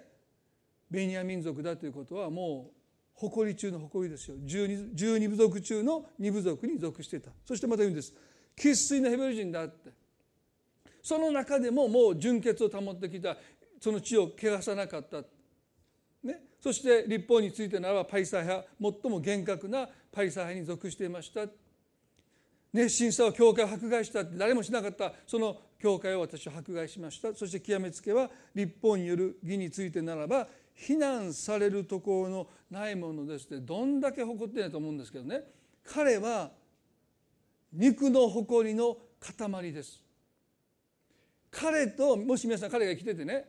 [0.89, 2.76] ベニヤ民族だということはもう
[3.17, 4.37] 誇り中の誇りですよ。
[4.45, 4.67] 十
[5.19, 7.31] 二部族中の二部族に属していた。
[7.47, 8.15] そしてまた言うんです。
[8.55, 9.91] 生粋のヘブル人だって。
[11.03, 13.37] その中でももう純潔を保ってきた。
[13.81, 15.23] その血を汚さなかった、
[16.25, 18.67] ね、そして立法についてならばパリサイ派
[19.03, 21.47] 最も厳格なパリサイ派に属していました。
[22.73, 24.37] 熱心さを教会を迫害したって。
[24.37, 25.13] 誰もしなかった。
[25.27, 27.35] その教会を私は迫害しました。
[27.35, 35.43] そして極めつけは立法による義についてならば非難されるところのないものですってどんだけ誇ってないと思うんですけどね。
[35.83, 36.53] 彼は
[37.73, 40.05] 肉の誇りの塊です。
[41.51, 43.47] 彼ともし皆さん彼が生きててね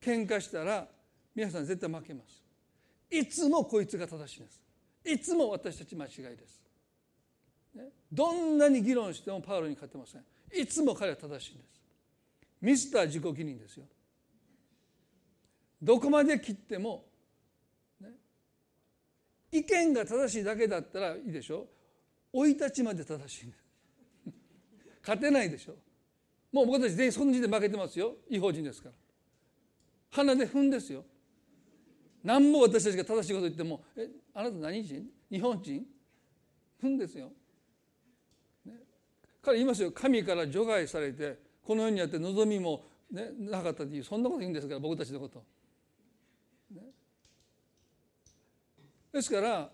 [0.00, 0.86] 喧嘩したら
[1.34, 2.44] 皆さん絶対負けます。
[3.10, 4.60] いつもこいつが正しいです。
[5.04, 6.60] いつも私たち間違いです、
[7.74, 10.24] ね、どんなに議論してもパウロに勝てません。
[10.52, 11.80] いつも彼は正しいんです。
[12.60, 13.86] ミスター自己義任ですよ。
[15.82, 17.04] どこまで切っても、
[18.00, 18.08] ね、
[19.52, 21.66] 意見が正しいだけだったらいいでしょ。
[22.32, 23.52] 生い立ちまで正しい。
[25.02, 25.76] 勝てないでしょ。
[26.52, 28.16] もう僕たち全員その時点で負けてますよ。
[28.28, 28.94] 違法人ですから。
[30.10, 31.04] 鼻で踏んですよ。
[32.26, 35.08] 何も私たちが正しいこと言っても「えあなた何人？
[35.30, 35.86] 日本人?」
[36.82, 37.30] 踏んですよ、
[38.64, 38.74] ね、
[39.40, 39.92] 彼言いますよ。
[39.92, 45.44] 神から除外されてこの世にあって望みも、ね、なかったっていうそんなこと言うんですから僕たちのこと、
[46.72, 46.82] ね、
[49.16, 49.70] ですから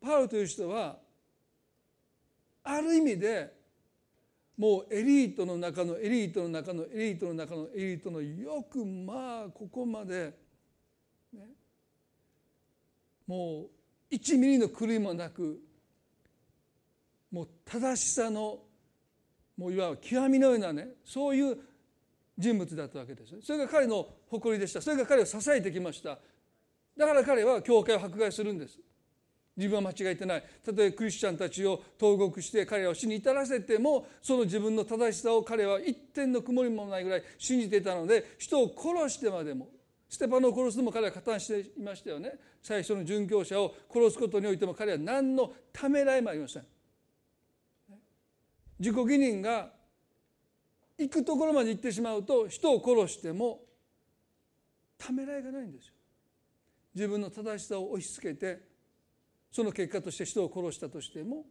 [0.00, 0.96] パウロという人は
[2.62, 3.52] ある意味で
[4.56, 10.32] もうエリートの中のエリートの中のエリートの中のエリートのよくまあここまで、
[11.32, 11.40] ね、
[13.26, 13.66] も
[14.10, 15.58] う1ミリの狂いもなく
[17.32, 18.60] もう正しさの
[19.58, 21.58] もういわば極みのようなねそういう
[22.38, 24.80] 人物だったわけですそれが彼の誇りでした。
[24.80, 26.18] それが彼を支えてきました。
[26.96, 28.78] だから彼は教会を迫害するんです。
[29.56, 30.44] 自分は間違えてない。
[30.64, 39.68] たとえクリスチャンたちを投獄して彼らを死に至らせてもその自分の正しさを彼は一点の曇りもないぐらい信じていたので人を殺してまでも
[40.08, 42.34] ステパノを殺すのも彼は加担していましたよね。
[42.62, 46.64] 最初の殉教者を殺すことにおいても彼は何のためらいもありません。
[48.78, 49.70] 自己義任が
[50.98, 53.60] 行くところまで行ってしまうと人を殺しても
[54.98, 55.95] ためらいがないんですよ。
[56.96, 58.58] 自分の正しさを押し付けて
[59.52, 61.44] その結果として人を殺したとしても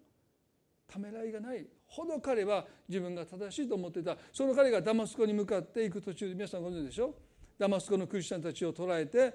[0.87, 1.65] ためらいがない。
[1.87, 4.17] ほど彼は自分が正しいと思っていた。
[4.33, 7.15] その彼がダマスコに向かっていく途中で皆さんご存知でしょ？
[7.57, 9.33] ダマスコのクリスチャンたちを捕らえて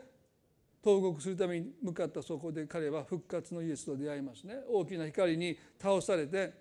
[0.83, 2.23] 投獄するために向かった。
[2.23, 4.57] そこで彼は復活のイエスと出会いますね。
[4.69, 6.53] 大きな光に倒されて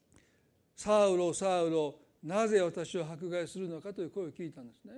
[0.76, 4.92] 「サウロサウロなぜ私を迫害するのか」という声を聞いたんですね。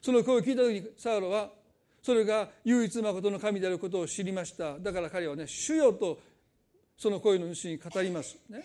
[0.00, 1.52] その声を聞いた時にサウロは
[2.08, 4.78] それが唯一誠の神であることを知りました。
[4.78, 6.18] だから彼はね主よと
[6.96, 8.64] その声の主に語りますね。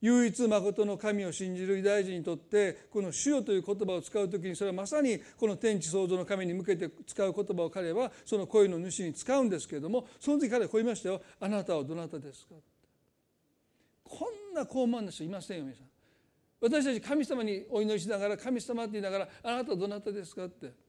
[0.00, 12.54] 唯一誠の神を信じるユダヤ人にとってこの「主よ」という言葉を使う時にそれはまさにこの天地創造の神に向けて使う言葉を彼はその声の主に使うんですけれどもその時彼はこう言いましたよ「あなたはどなたですか?」
[14.04, 15.86] こんな高慢な人いませんよ皆さん。
[16.62, 20.85] 私たち神様にお祈りしながら神様って言いながら「あなたはどなたですか?」って。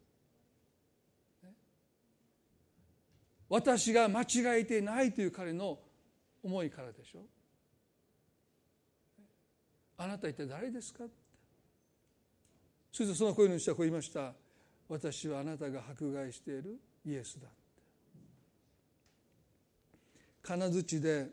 [3.50, 5.80] 私が間違えてないという彼の
[6.44, 7.26] 思いからでしょ。
[9.98, 11.06] あなた一体誰ですか？
[12.92, 14.34] そしてその声の主はこう言いました。
[14.90, 17.48] 私はあなたが迫害しているイエスだ
[20.42, 21.28] 金槌で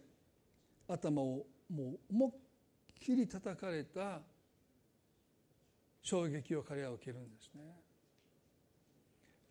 [0.89, 2.33] 頭をもう思いっ
[3.01, 4.21] きり叩かれた
[6.03, 7.63] 衝撃を彼は受けるんですね。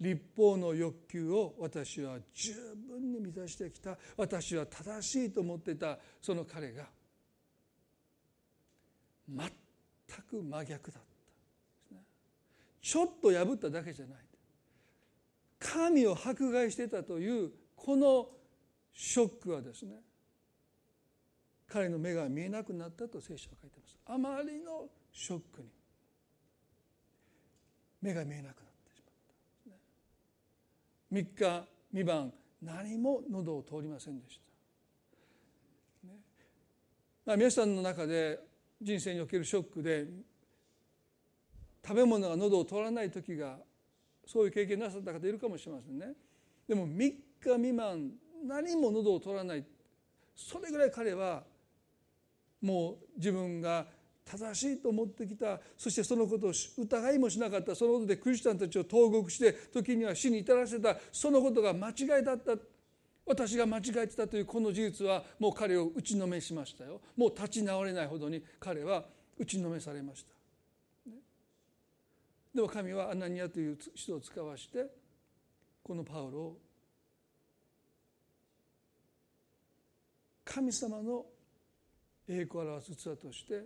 [0.04, 2.54] 立法の欲求を私は十
[2.90, 3.98] 分に満たしてきた。
[4.18, 6.90] 私は正しいと思ってたその彼が
[9.30, 9.50] 全
[10.30, 11.96] く真逆だった。
[12.82, 14.18] ちょっと破っただけじゃない。
[15.58, 18.28] 神を迫害してたというこの
[18.92, 20.02] ショックはですね
[21.70, 23.98] 彼の目が見えなくなったと聖書は書いてます。
[24.06, 25.70] あまりのショックに
[28.02, 28.73] 目が見えなくなった。
[31.14, 34.40] 3日3晩何も喉を通りませんでし
[36.02, 36.14] た、ね。
[37.24, 38.40] まあ、皆さんの中で
[38.82, 40.08] 人生におけるショックで
[41.86, 43.60] 食べ物が喉を通らない時が
[44.26, 46.14] そういう経験なさった方いるかもしれませんね。
[46.68, 48.12] でも3日未満
[48.48, 49.64] 何も喉を通らない。
[50.36, 51.44] それぐらい彼は
[52.60, 53.86] もう自分が
[54.26, 55.60] 正しいと思ってきた。
[55.78, 57.76] そしてそのことを疑いもしなかった。
[57.76, 60.98] そのことでクリスチャンたちを投獄して時には死に至らせた。
[61.12, 62.54] そのことが間違いだった。
[63.26, 67.00] 私が間違えてたというこの事実はもう彼を打ちのめしましたよ。
[67.16, 69.06] もう立ち直れないほどに彼は
[69.38, 70.34] 打ちのめされました、
[72.54, 74.86] でも神はアナニアという人を使わして
[75.82, 76.58] このパウロを
[80.44, 81.26] 神様の
[82.28, 83.64] 栄光を表す器として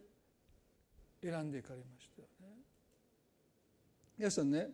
[1.22, 2.47] 選んでいかれましたよね。
[4.18, 4.70] 皆さんね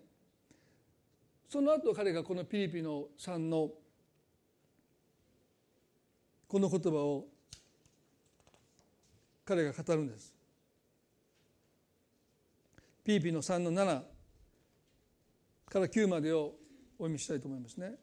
[1.49, 3.69] その後彼がこのピリピの3の
[6.47, 7.25] この言葉を
[9.45, 10.33] 彼が語るんです。
[13.03, 14.01] ピリピの3の7
[15.69, 16.53] から9までを
[16.97, 17.95] お読みしたいと思いますね。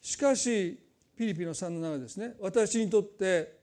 [0.00, 0.78] しかし
[1.18, 2.36] ピリピの3の7ですね。
[2.38, 3.58] 私にとって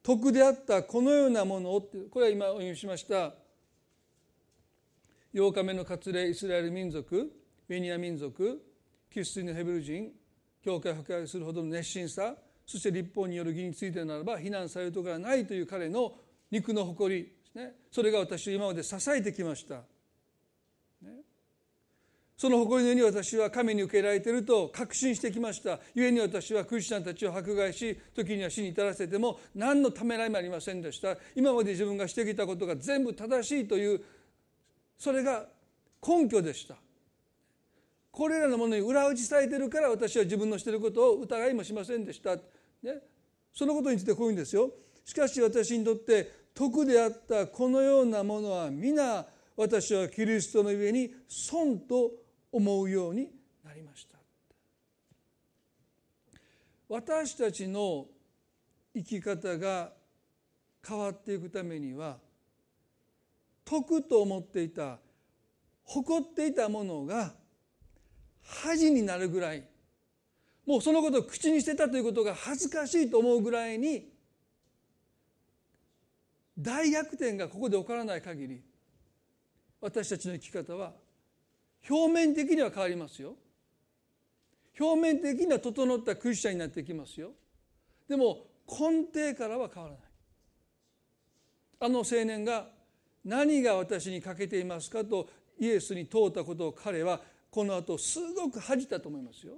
[0.00, 3.34] 徳であったこのようなものをってこれは今お読みしました。
[5.34, 7.32] 8日目の割礼イスラエル民族
[7.66, 8.62] ベニヤ民族
[9.10, 10.12] キリストのヘブル人
[10.62, 16.14] 教会を破壊するほどの熱心さそして立法による義についてならば非難されるところがないという彼の
[16.50, 17.72] 肉の誇りですね。
[17.90, 19.82] それが私を今まで支えてきました。
[22.38, 25.80] その誇りのように私は神に受けられていると確信してきました。
[25.96, 31.16] 故に私はクリスチャンたちを迫害し時には死に至らせても何のためらいもありませんでした。
[31.34, 34.00] 今まで自分がしてきたことが全部正しいという
[34.96, 35.46] それが
[36.06, 36.76] 根拠でした。
[38.12, 42.42] これらのものに裏打ちされているから私は自分のしていることを疑いもしませんでした、ね、
[43.52, 44.70] そのことについてこういうんですよ。
[45.04, 49.26] しかし私にとって徳であったこのようなものは皆
[49.56, 52.12] 私はキリストの上に損と
[52.52, 53.30] 思うように
[53.64, 54.18] なりました。
[56.88, 58.06] 私たちの
[58.94, 59.92] 生き方が
[60.86, 62.16] 変わっていくためには
[63.64, 64.98] 得と思っていた
[65.84, 67.34] 誇っていたものが
[68.42, 69.64] 恥になるぐらい
[70.66, 74.08] もうそのことを口にしてたということが恥ずかしいと思うぐらいに
[76.58, 78.62] 大逆転がここで起こらない限り
[79.80, 80.92] 私たちの生き方は
[81.88, 83.34] 表面的には変わりますよ。
[84.78, 87.32] 表面的には整ったクリスチャンになってきますよ。
[88.08, 90.02] でも根底からは変わらない。
[91.80, 92.68] あの青年が
[93.24, 97.20] 何が私に欠けていますかとイエスに問うたことを彼は
[97.50, 99.54] この後すごく恥じたと思いますよ。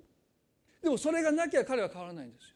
[0.82, 2.54] でもそれがなきゃ彼は変わらないんですよ。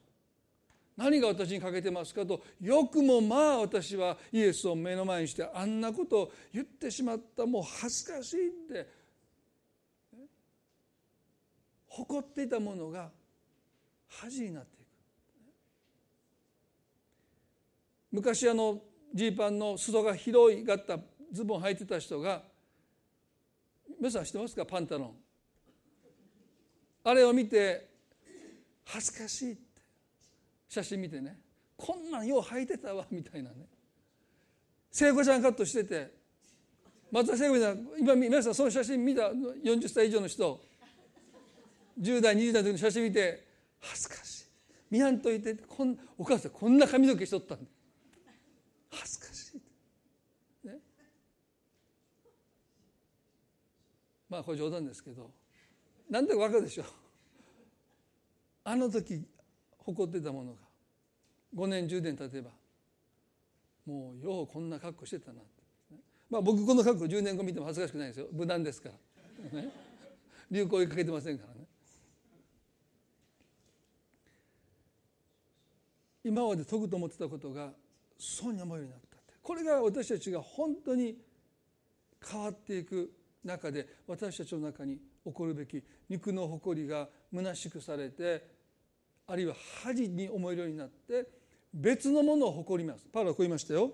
[0.97, 7.45] 何が私に欠けてますかとよくもまあ私はイエスを目の前にしてあんなことを言ってしまった。
[7.47, 9.04] もう恥ずかしいって
[11.97, 13.09] 誇っていたものが
[14.09, 14.89] 恥になっていく。
[18.11, 18.81] 昔あの
[19.15, 20.99] ジーパンの裾が広いがった
[21.33, 22.43] ズボン履いてた人が
[24.01, 24.67] 皆さん知ってますか？
[24.67, 25.15] パンタロン。
[27.05, 27.89] あれを見て
[28.87, 29.63] 恥ずかしいって。
[30.69, 31.39] 写真見てね。
[31.77, 33.69] こんなんよう履いてたわみたいなね。
[34.91, 36.13] 聖子ちゃんカットしてて。
[37.13, 40.61] 松田聖子ちゃん今皆さんその写真見た？40歳以上の人。
[42.01, 43.47] 10代20代の時の写真見て
[43.81, 44.45] 恥ずかしい。
[44.91, 47.65] 見やんといてこんお母さんこんな髪の毛しとったんだ。
[48.91, 49.61] 恥ずかし
[50.65, 50.75] い、ね、
[54.29, 55.31] まあこれ冗談ですけど
[56.09, 56.87] 何でか分かるでしょう。
[58.65, 59.23] あの時
[59.79, 60.59] 誇ってたものが
[61.57, 62.51] 5年10年経てば
[63.87, 65.97] もうようこんな格好してたなって、
[66.31, 68.29] まあ僕この格好10年後見ても恥ずかしくないですよ。
[68.33, 68.91] 無難ですか
[69.53, 69.69] ら、ね、
[70.51, 71.64] 流行追いかけてませんからね。
[76.25, 77.71] 今まで解くと思ってたことが
[78.19, 79.35] 損に思うようになったって。
[79.43, 81.17] これが私たちが本当に
[82.27, 83.13] 変わっていく
[83.45, 88.43] 中で私たちの中に起こるべき肉の誇りが虚しくされて
[89.27, 91.27] あるいは恥に思えるようになって
[91.73, 93.07] 別のものを誇ります。
[93.13, 93.93] パウロはこう言いましたよ。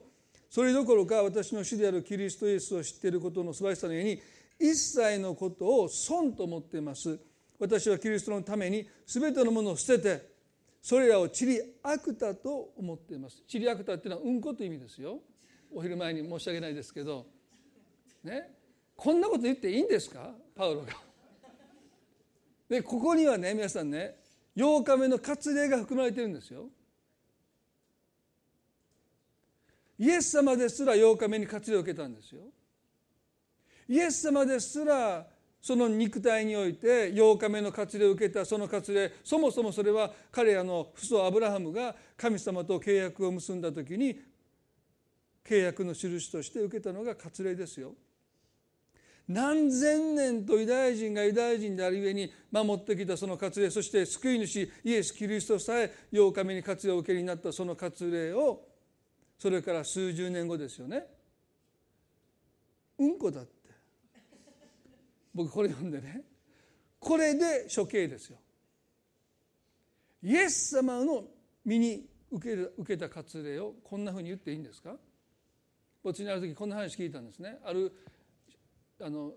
[0.49, 4.21] それどころか私の主であるキリストイエスを知っていることの素晴らしさのように
[4.59, 7.19] 一切のことを損と思っています。
[7.59, 10.30] 私はキリストのために全てのものを捨てて
[10.83, 13.43] それらをチリアクタと思っています。
[13.47, 15.21] チリアクタっていうのはうんこという意味ですよ。
[15.73, 17.27] お昼前に申し訳ないですけど。
[18.25, 18.51] ね。
[18.97, 20.35] こんなこと言っていいんですか？
[20.55, 20.89] パウロが。
[22.69, 24.17] でここにはね皆さんね
[24.57, 26.69] 8日目の割礼が含まれてるんですよ。
[29.99, 32.43] イエス様ですら8日目に割礼を受けたんですよ。
[33.89, 35.27] イエス様ですら
[35.63, 44.19] その肉体において8日目の割礼を受けたその割礼そもそもそれは彼らの父祖アブラハムが神様と契約を結んだ時に
[45.45, 47.95] 契約の印として受けたのが割礼ですよ。
[49.29, 58.67] 何千年とユダヤ人がユダヤ人であるゆえに守ってきたその割礼そして救い主イエス・キリストさえ8日目に割礼を受けになったその割礼を
[59.39, 61.07] それから数十年後ですよね
[62.99, 63.60] うんこだって
[65.35, 66.23] 僕これ読んでね。
[66.99, 68.39] これで処刑ですよ。
[70.23, 71.25] イエス様の
[71.65, 74.97] 身に受ける受けた割礼をこんなふうに言っていいんですか？
[76.03, 77.59] 墓地にある時こんな話聞いたんですね。
[77.65, 77.93] ある
[79.01, 79.33] あの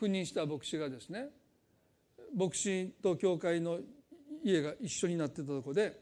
[0.00, 1.28] 赴任した牧師がですね
[2.34, 3.78] 牧師と教会の
[4.42, 6.00] 家が一緒になってたとこで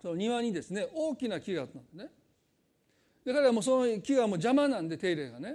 [0.00, 2.06] その庭にですね大きな木があったんですね。
[3.26, 5.54] だからもうその木がもう邪魔なんで手入れがね。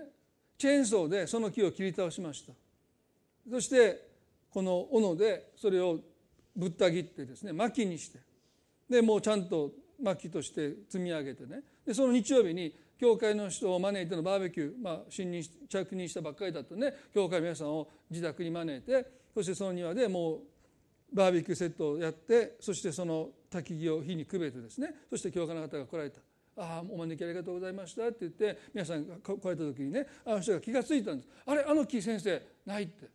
[0.58, 2.53] チェーンソーでその木を切り倒しました。
[3.49, 4.07] そして
[4.51, 5.99] この斧でそれを
[6.55, 8.19] ぶった切ってですね薪にして
[8.89, 9.71] でもうちゃんと
[10.01, 20.39] 薪として積み上げてねでその日曜日に教会の人を招いてのバーベキュー、まあ、新任着任したばっかりだったね教会の皆さんを自宅に招いてそしてその庭でもう
[21.13, 26.21] バーベキューセットをやってそしてその焚き木を火にくべてですねそして教会の方が来られた
[26.57, 33.09] 「ああお招きありがとうございました」って言って皆さんが来られた時にねあの人が気が付いたんです「あれあの木先生ない」って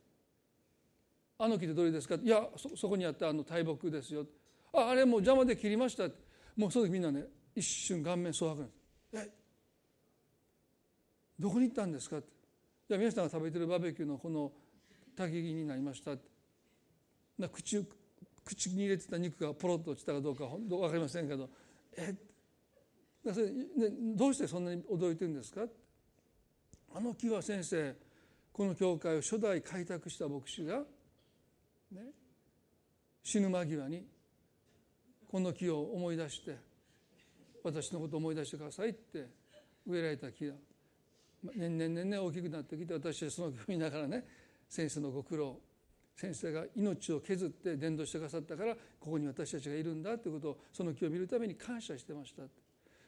[1.43, 4.27] あの木ってどれですか?」いやそこにあったあの大木ですよ」
[4.73, 6.07] ああれもう邪魔で切りました」
[6.55, 7.25] もうその時みんなね
[7.55, 8.81] 一瞬顔面蒼白なんです
[9.13, 9.31] 「え
[11.39, 12.27] どこに行ったんですか?」って
[12.87, 14.53] 「じゃ皆さんが食べてるバーベキューのこの
[15.15, 16.29] 焚き木になりました」って
[17.39, 17.83] な口
[18.45, 21.49] 口に入れてた肉がポロッと落ちたかどうか本当分かりませんけど
[21.97, 22.15] 「え
[23.33, 25.67] それ、ね、どうしてそんなに驚いてるんですか?」
[26.93, 27.95] あの木は先生
[28.51, 30.85] この教会を初代開拓した牧師が、
[31.91, 32.01] ね、
[33.23, 34.05] 死ぬ間際に
[35.29, 36.57] この木を思い出して
[37.63, 39.27] 私のことを思い出してくださいって
[39.85, 40.53] 植えられた木が
[41.55, 44.23] 年々年々大きくなってきて私はその木を見ながらね
[44.69, 45.57] 先生のご苦労
[46.15, 52.43] 先生が命を削って伝道してくださったからここに私たちがいるんだということをその木を見るために感謝してました。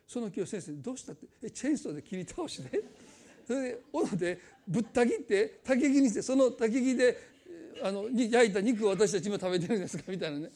[0.08, 2.84] その木を先生どうしたってえチェーンソーで切り倒して
[3.46, 7.33] それで斧でぶった切って焚き木にしてその焚き木で
[7.82, 10.03] あの焼いた肉を私たち今食べてるんですか？
[10.07, 10.49] みたいなね。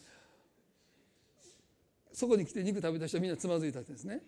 [2.12, 4.20] そこに来て肉食べた人はみんなつまずいたんですね。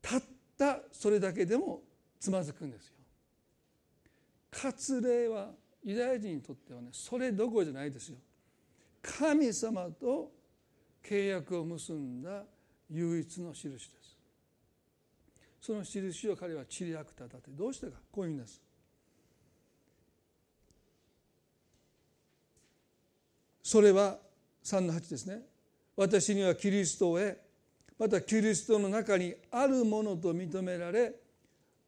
[0.00, 0.22] たっ
[0.58, 1.80] たそれだけでも
[2.20, 2.94] つまずくんですよ。
[4.52, 5.50] 割礼は
[5.84, 8.16] ユダヤ人にとってはねそれどころじゃないですよ。
[9.02, 10.30] 神様と
[11.02, 12.44] 契約を結んだ
[12.90, 14.16] 唯一の印です。
[15.60, 17.50] その印を彼はチリアクタだって。
[17.50, 17.92] どうしてか？
[18.12, 18.60] こういうんです。
[23.72, 24.18] それは
[24.64, 25.40] 3の8ですね。
[25.96, 27.38] 私にはキリストを得
[27.98, 31.14] またキリストの中にあるものと認められ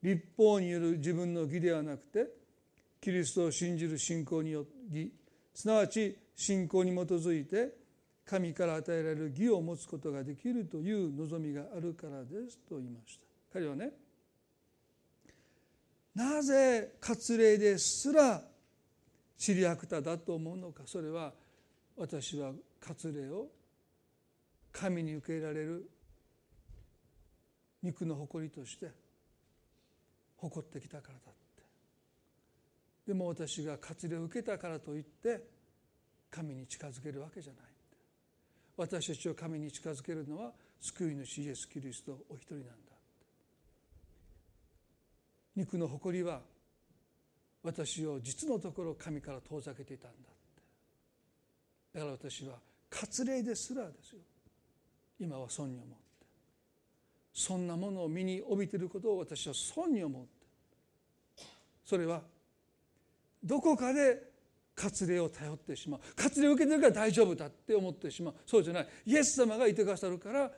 [0.03, 2.29] 立法による自分の義ではなくて
[3.03, 5.13] キリストを信じる信仰により
[5.53, 7.77] すなわち信仰に基づいて
[8.25, 13.59] 神から与えられる義を持つことができるという望みがあるからですと言いました。
[13.59, 13.91] 彼はね
[16.15, 18.41] なぜ割礼ですら
[19.37, 20.85] 知りアクタだと思うのか。
[20.87, 21.44] それは
[21.97, 23.47] 私は割礼を
[24.73, 25.91] 神に受け入れられる
[27.83, 28.91] 肉の誇りとして
[30.37, 31.63] 誇ってきたからだって。
[33.07, 35.41] でも私が割礼を受けたからといって
[36.31, 37.63] 神に近づけるわけじゃない
[38.77, 42.73] 私たちを神に近づけるのは救い主イエス・キリストお一人なんだ
[45.55, 46.41] 肉の誇りは
[47.63, 50.34] 私を実のところ神から遠ざけていたんだ。
[51.95, 52.55] だから私は
[52.91, 54.19] 割礼ですらですよ。
[55.21, 55.95] 今は損に思って。
[57.33, 60.29] そんなものを身に帯びていることを私は損に思って。
[61.85, 62.23] それは
[63.43, 64.35] どこかで
[64.77, 66.01] 割礼を頼ってしまう。
[66.17, 68.35] 割礼を受けてるから大丈夫だって思ってしまう。
[68.45, 68.89] そうじゃない。
[69.07, 70.51] イエス様がいてくださるから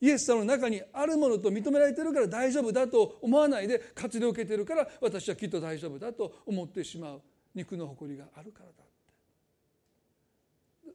[0.00, 7.22] イエス様の中にあるものと認められてるから大丈夫だと思わないで割礼を受けてるから私はきっと大丈夫だと思ってしまう。
[7.54, 8.87] 肉の誇りがあるからだ。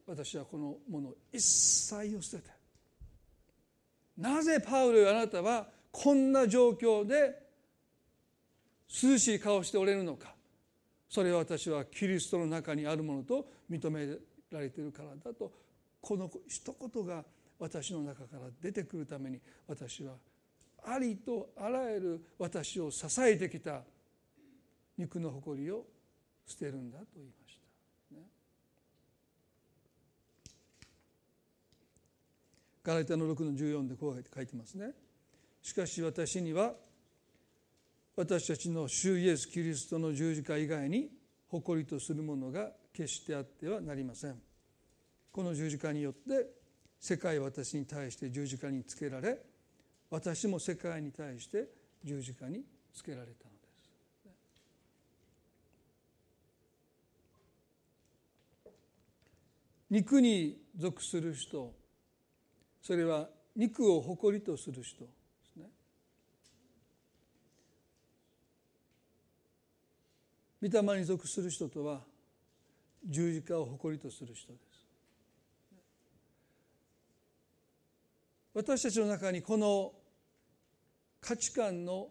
[0.06, 2.43] 私はこのものを一切を捨て。
[2.43, 2.49] て
[4.18, 7.41] なぜパウロよあなたはこんな状況で
[9.04, 10.34] 涼しい顔しておれるのか。
[11.10, 14.08] それは私はキリストの中にあるものと認め
[14.51, 15.51] られているからだと。
[16.01, 17.24] この一言が
[17.60, 20.16] 私の中から出てくるために私は
[20.86, 23.84] ありとあらゆる私を支えてきた
[24.97, 25.86] 肉の誇りを
[26.45, 27.58] 捨てるんだと言いまし
[28.12, 28.22] た、ね、
[32.84, 34.91] ガラテの6の14でこう書いてますね。
[35.61, 36.73] しかし私には
[38.15, 41.09] 私たちの主イエス・キリストの十字架以外に
[41.47, 44.36] 誇りとするものが決してあってはなりません。
[45.31, 46.47] この十字架によって
[46.99, 49.39] 世界は私に対して十字架につけられ
[50.09, 51.69] 私も世界に対して
[52.03, 52.63] 十字架に
[52.93, 53.91] つけられたのです。
[59.89, 61.73] 肉に属する人
[62.84, 65.05] それは肉を誇りとする人。
[65.05, 65.09] で
[65.53, 65.69] すね
[70.61, 72.01] 御霊に属する人とは
[73.05, 74.63] 十字架を誇りとする人です。
[78.53, 79.93] 私たちの中にこの
[81.21, 82.09] 価値観の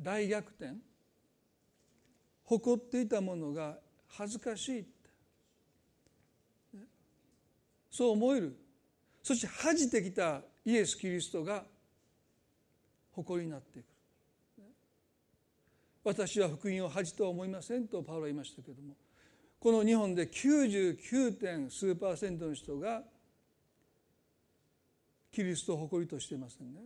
[0.00, 0.76] 大逆転
[2.44, 3.76] 誇っていたものが
[4.08, 4.86] 恥ずかしい
[7.90, 8.61] そう思える。
[9.22, 11.64] そして恥じてきたイエス・キリストが
[13.12, 13.86] 誇りになっていく
[16.04, 18.94] 私は福音を恥とは思いませんとパウロは言いましたけれども
[19.60, 21.38] この日本で 99.
[21.38, 23.04] 点数パーセントの人が
[25.30, 26.80] キリストを誇りとしていませんね。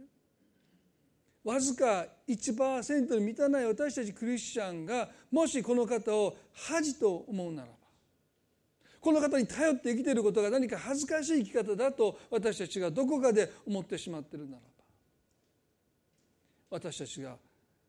[1.43, 7.86] わずか1%に満たない私たちクリスチャンがもしこの方を恥と思うならば
[9.01, 14.77] この方に頼って生きていることが何か恥ずかしい生き方だと私たちがどこかで思ってしまっているならば
[16.71, 17.37] 私たちが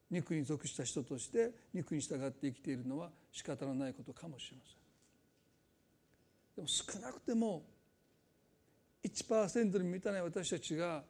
[0.10, 4.78] 肉に属した人として肉に従って生きているのは仕方のないことかもしれません。
[6.56, 7.64] でも少なくても
[9.04, 11.04] 1%に満たない私たちが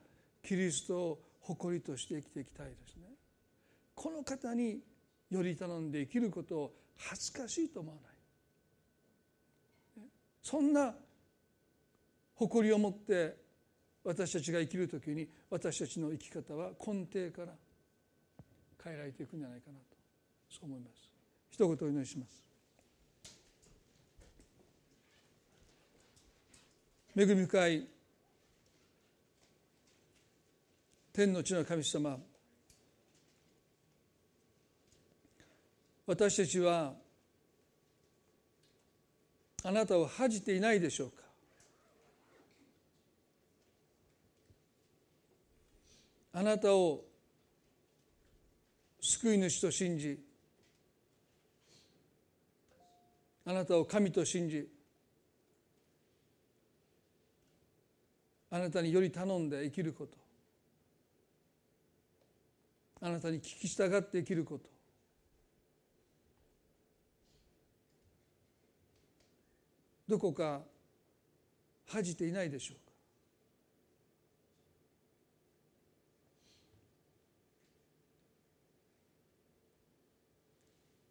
[0.43, 3.03] キリストを誇りとして生きていきたいですね。
[3.95, 4.79] この方に
[5.29, 8.16] より頼んで生きることを恥ずかしいと思わない。
[10.47, 10.95] そんな
[12.35, 13.35] 誇りを持って
[14.05, 17.53] 私たちが生きる時に私たちの生き方は根底から
[18.81, 19.97] 変えられていくんじゃないかなと
[20.49, 21.11] そう思います。
[21.49, 22.41] 一言お祈りします。
[27.13, 27.87] 恵み深い
[31.11, 32.17] 天の地の神様
[36.05, 36.93] 私たちは
[39.67, 41.23] あなたを恥じていないでしょうか？
[46.31, 47.03] あなたを
[49.01, 50.23] 救い主と信じ
[53.43, 54.69] あなたを神と信じ
[58.49, 60.17] あなたにより頼んで生きること
[63.01, 64.76] あなたに聞き従って生きること
[70.07, 70.61] どこか
[71.85, 72.81] 恥じていないでしょうか？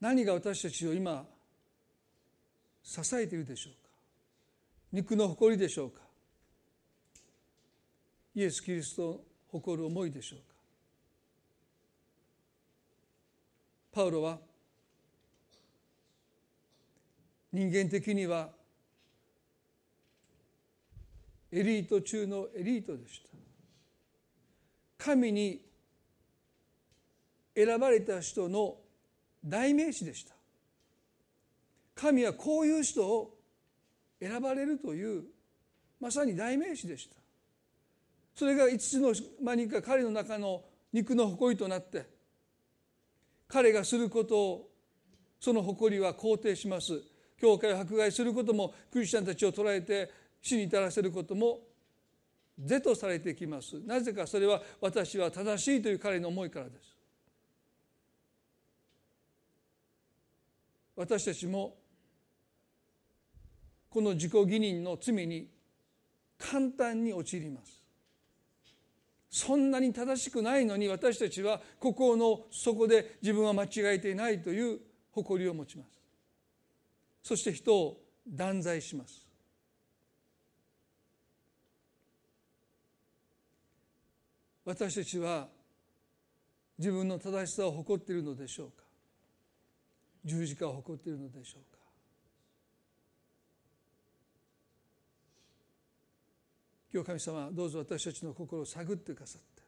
[0.00, 1.26] 何が私たちを今
[2.82, 3.90] 支えているでしょうか？
[4.92, 6.00] 肉の誇りでしょうか？
[8.34, 10.44] イエス・キリストを誇る思いでしょうか？
[13.92, 14.38] パウロは
[17.52, 18.50] 人間的には
[21.52, 23.22] エリート中のエリートでし
[24.98, 25.04] た。
[25.04, 25.60] 神に
[27.54, 28.76] 選ばれた人の
[29.44, 30.34] 代名詞でした。
[31.94, 33.38] 神はこういう人を
[34.20, 35.24] 選ばれるという
[36.00, 37.16] まさに代名詞でした。
[38.34, 42.06] それがいつの間にか彼の中の肉の誇りとなって
[43.48, 44.70] 彼がすることを
[45.40, 47.02] その誇りは肯定します。
[47.38, 50.10] 教会を迫害することもクリスチャンたちを捉えて
[50.46, 51.58] 死に至らせることも
[52.56, 53.80] 是とされてきます。
[53.80, 56.96] なぜかそれは私は正しいという彼の思いからです。
[60.94, 61.76] 私たちも
[63.90, 65.50] この自己義認の罪に
[66.38, 67.82] 簡単に陥ります。
[69.28, 74.78] そんなに正しくないのに私たちは心の底で自分は間違えていないという
[75.10, 75.90] 誇りを持ちます。
[77.22, 79.25] そして人を断罪します。
[84.66, 85.46] 私たちは
[86.76, 88.82] 自分の正しさを誇っているのでしょうか？
[90.24, 91.78] 十字架を誇っているのでしょうか？
[96.92, 99.62] 今日神様どうぞ私たちの心を探ってくださって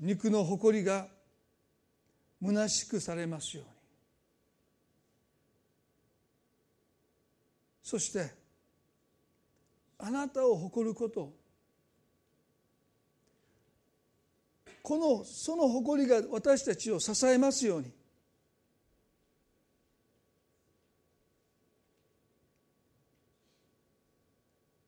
[0.00, 1.08] 肉の誇りが
[2.42, 3.70] 虚しくされますように
[7.82, 8.32] そして
[9.98, 11.43] あなたを誇ること
[14.84, 17.90] このその誇りが私たちを支えますように。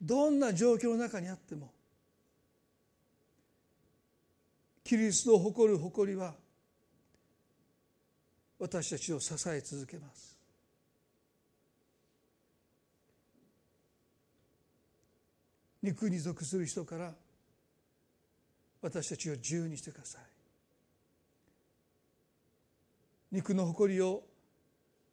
[0.02, 1.72] どんな状況の中にあっても
[4.84, 6.34] キリストを誇る誇りは
[8.58, 10.36] 私たちを支え続けます。
[15.82, 17.14] 肉に属する人から
[18.82, 20.22] 私たちを自由にしてください。
[23.32, 24.22] 肉の誇りを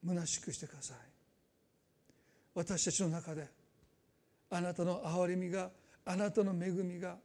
[0.05, 0.97] 虚しくしてください。
[2.53, 3.47] 私たちの中で
[4.49, 5.72] あなたの憐れみが
[6.05, 7.18] あなたの恵みが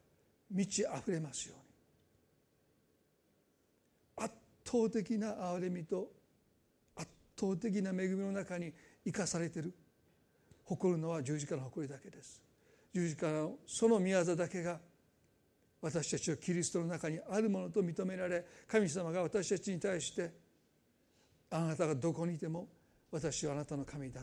[0.51, 1.55] 満ち溢れますよ
[4.19, 4.27] うに。
[4.27, 4.35] 圧
[4.65, 6.11] 倒的な憐れみと
[6.97, 7.09] 圧
[7.39, 8.73] 倒的な恵みの中に
[9.05, 9.75] 生かされている。
[10.65, 12.43] 誇るのは十字架の誇りだけです。
[12.95, 14.81] 十字架のその宮座だけが
[15.81, 20.33] 私たちをキリストの中にあるものと認められ神様が私たちに対して
[21.51, 22.69] あなたがどこにいても
[23.11, 24.23] 私はあなたの神だ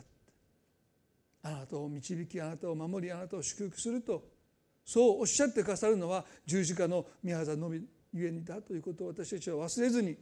[1.44, 4.24] あなたを導きあなたを守りあなたを祝福すると
[4.84, 7.82] そうおっしゃってくださるのは十字架の御業のみ
[8.14, 10.16] ゆえにだということを私たちは忘れずに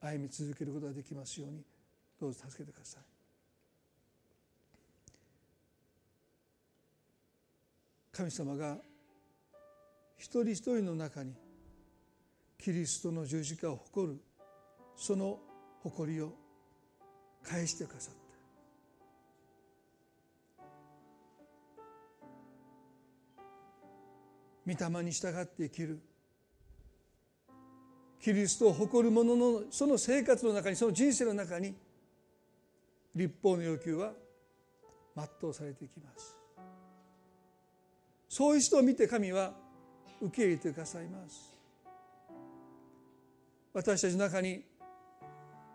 [0.00, 1.62] 歩み続けることができますように
[2.20, 3.02] どうぞ助けてください。
[8.12, 8.76] 神様が
[10.18, 11.32] 一人一人の中に
[12.58, 14.20] キリストの十字架を誇る
[14.96, 15.38] その
[15.82, 16.32] 誇りを
[17.42, 18.18] 返してくださった
[24.66, 26.00] 御霊に従って生きる
[28.20, 31.74] キリストを誇る者のその生活の中にその人生の中に
[33.14, 34.12] 立法の要求は
[35.16, 36.36] 全うされていきます。
[38.28, 39.67] そういう人を見て神は
[40.20, 41.58] 受け入れてくださいます。
[43.72, 44.64] 私たちの中に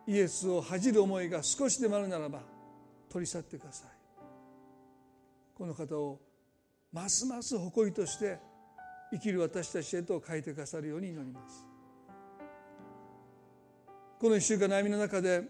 [0.07, 2.41] イエスを恥じる思いが少しでもあるならば
[3.09, 3.89] 取り去ってください。
[5.55, 6.19] この方を
[6.91, 8.39] ますます誇りとして
[9.11, 11.65] 生きる私たちへと変えてくださるように祈ります。
[14.19, 15.43] この一週間悩みの中で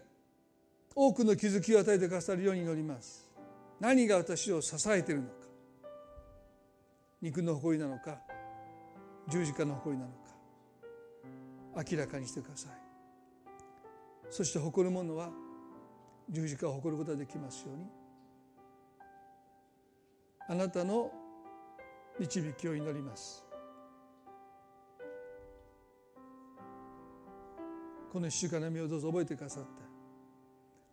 [0.94, 3.28] 多くの気づきを与えてくださるように祈ります。
[3.80, 5.34] 何が私を支えているのか。
[7.20, 8.20] 肉の誇りなのか。
[9.28, 12.72] 十字架の誇りなのか明らかにしてください。
[14.30, 15.30] そして誇る者は
[16.28, 17.86] 十字架を誇ることができますように
[20.48, 21.10] あなたの
[22.18, 23.44] 導きを祈ります。
[28.12, 29.68] この一週間の意味をどうぞ覚えてくださって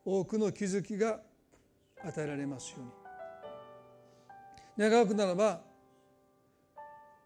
[0.03, 1.19] 多くの気づきが
[2.03, 2.77] 与えられますよ
[4.77, 4.89] うに。
[4.89, 5.61] 願うくならば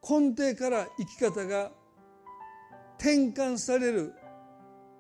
[0.08, 1.72] 根底から生き方が
[2.99, 4.14] 転換される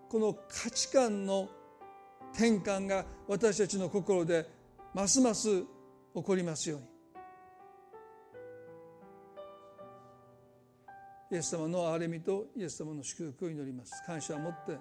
[0.09, 1.47] この価値観の
[2.33, 4.47] 転換が私たちの心で
[4.93, 5.61] ますます
[6.15, 6.85] 起こりますように。
[11.31, 13.91] イエス様の憐れみとイエス様の祝福を祈ります。
[14.05, 14.77] 感謝を持って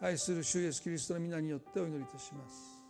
[0.00, 2.82] 愛する主イエスキリストの皆によってお祈りいたします。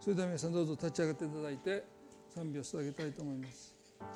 [0.00, 1.84] それでは皆さんどうぞ立ち上がっていただいて
[2.34, 3.77] 賛美を捧げたいと思います。
[3.98, 4.06] 感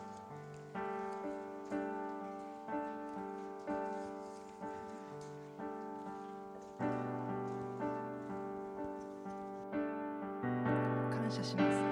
[11.30, 11.83] 謝します。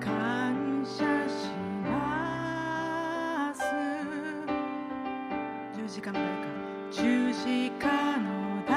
[0.00, 1.50] 感謝し
[1.84, 3.62] ます。
[5.76, 6.46] 十字架の代か
[6.92, 8.76] 十字架の代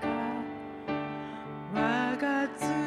[0.00, 0.08] か。
[1.74, 2.79] 我が罪。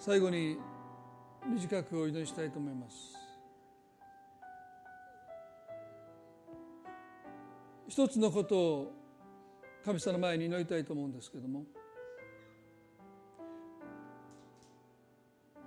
[0.00, 0.56] 最後に
[1.46, 2.96] 短くお祈りしたいと思います。
[7.86, 8.92] 一つのことを
[9.84, 11.64] 神様の前に祈りたいと思うんですけども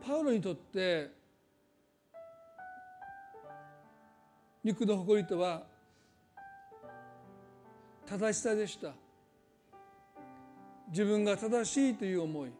[0.01, 1.11] パウロにとって
[4.63, 5.61] 肉の誇りとは
[8.07, 8.93] 正しさでした。
[10.89, 12.51] 自分が正しいという思い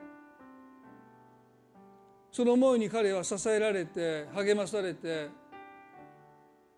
[2.34, 5.30] その思いに彼は支えられて励まされて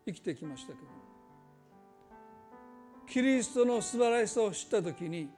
[0.05, 0.79] 生きてきましたけど。
[3.07, 5.29] キリストの素晴らしさを知った時に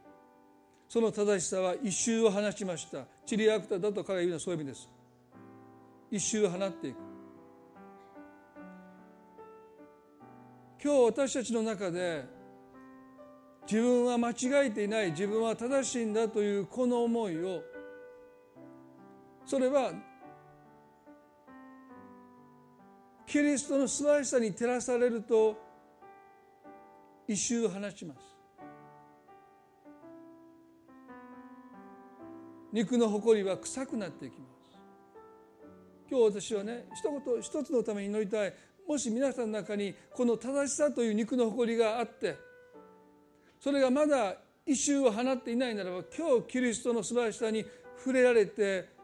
[0.89, 3.05] その正しさは一周を放ちました。
[3.27, 4.89] チリアクタだと彼が言うのはそういう意味です。
[6.09, 6.97] 一周を放っていく。
[10.83, 12.25] 今日私たちの中で
[13.69, 14.33] 自分は間違
[14.67, 15.11] えていない。
[15.11, 17.61] 自分は正しいんだというこの思いを
[19.47, 19.93] それは
[23.25, 25.55] キリストの素晴らしさに照らされると
[27.29, 28.19] 一周を放ちます。
[32.73, 34.77] 肉の誇りは臭くなっていきます。
[36.11, 38.53] 今日私はね一言一つのために祈りたい。
[38.85, 42.35] もし皆さんの中にこの正しさという肉の誇りがあって
[43.59, 44.35] それがまだ
[44.65, 47.65] 一周を放っていないならば今日キリストの素晴らしさに
[47.97, 48.96] 触れられて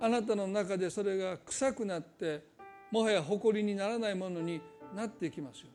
[0.00, 2.44] あなたの中でそれが臭くなって
[2.90, 4.60] もはや誇りにならないものに
[4.94, 5.68] なっていきますよ。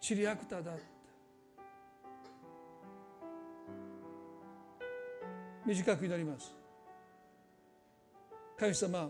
[0.00, 0.82] チリアクタだって。
[5.66, 6.54] 短く祈ります。
[8.58, 9.08] 神様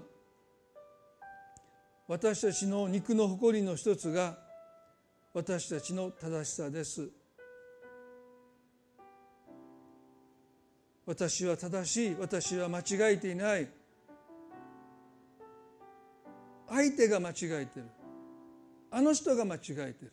[2.07, 4.39] 私たちの肉の誇りの一つが
[5.32, 7.11] 私たちの正しさです。
[11.07, 13.69] 私は正しい私は間違えていない。
[16.69, 17.85] 相手が間違えてる。
[18.91, 20.13] あの人が間違えてる。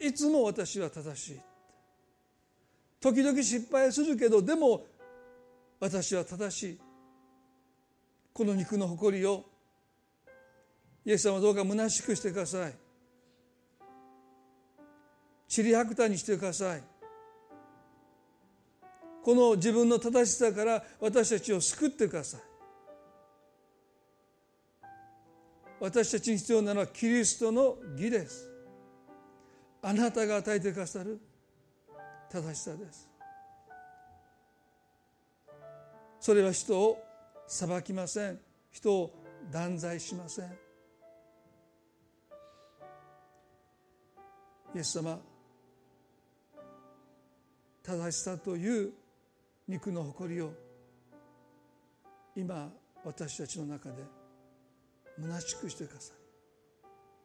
[0.00, 1.40] いつも私は正しい
[3.00, 4.84] 時々失敗するけどでも
[5.80, 6.80] 私は正しい。
[8.32, 9.44] この肉の誇りを
[11.04, 12.74] イエス様どうか虚しくしてください。
[15.48, 16.82] チリハクタにしてください。
[19.26, 22.40] この自分の正しさから私たちを救ってください。
[25.80, 28.48] 私たちに必要なのはキリストの義です。
[29.82, 31.20] あなたが与えてくださる
[32.30, 33.10] 正しさです。
[36.20, 36.96] それは人を
[37.48, 38.38] 裁きません。
[38.70, 39.10] 人を
[39.50, 40.44] 断罪しません。
[44.76, 45.18] イエス様
[47.82, 48.92] 正しさという
[49.68, 50.52] 肉の誇りを
[52.36, 52.70] 今
[53.04, 53.96] 私たちの中で
[55.20, 56.16] 虚しくしてください。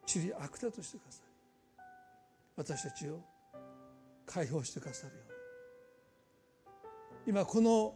[0.06, 1.22] 地理悪だとしてください。
[2.56, 3.20] 私たちを
[4.26, 5.32] 解放してくださるように。
[7.26, 7.94] 今この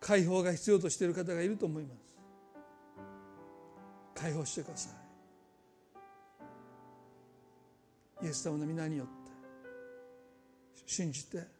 [0.00, 2.16] 解放が必要としている方がいると思います。
[4.14, 4.90] 解放してくださ
[8.22, 8.26] い。
[8.26, 9.12] イエス様の皆によって
[10.86, 11.57] 信じて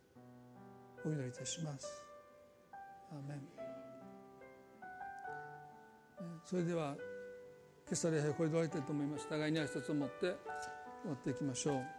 [1.09, 2.03] お祈りいたします。
[3.11, 3.41] アーメン。
[6.45, 6.95] それでは
[7.87, 9.27] 今朝礼拝これで終わりたいと思います。
[9.29, 10.31] 互いに挨拶を持って終
[11.07, 11.98] わっていきましょう。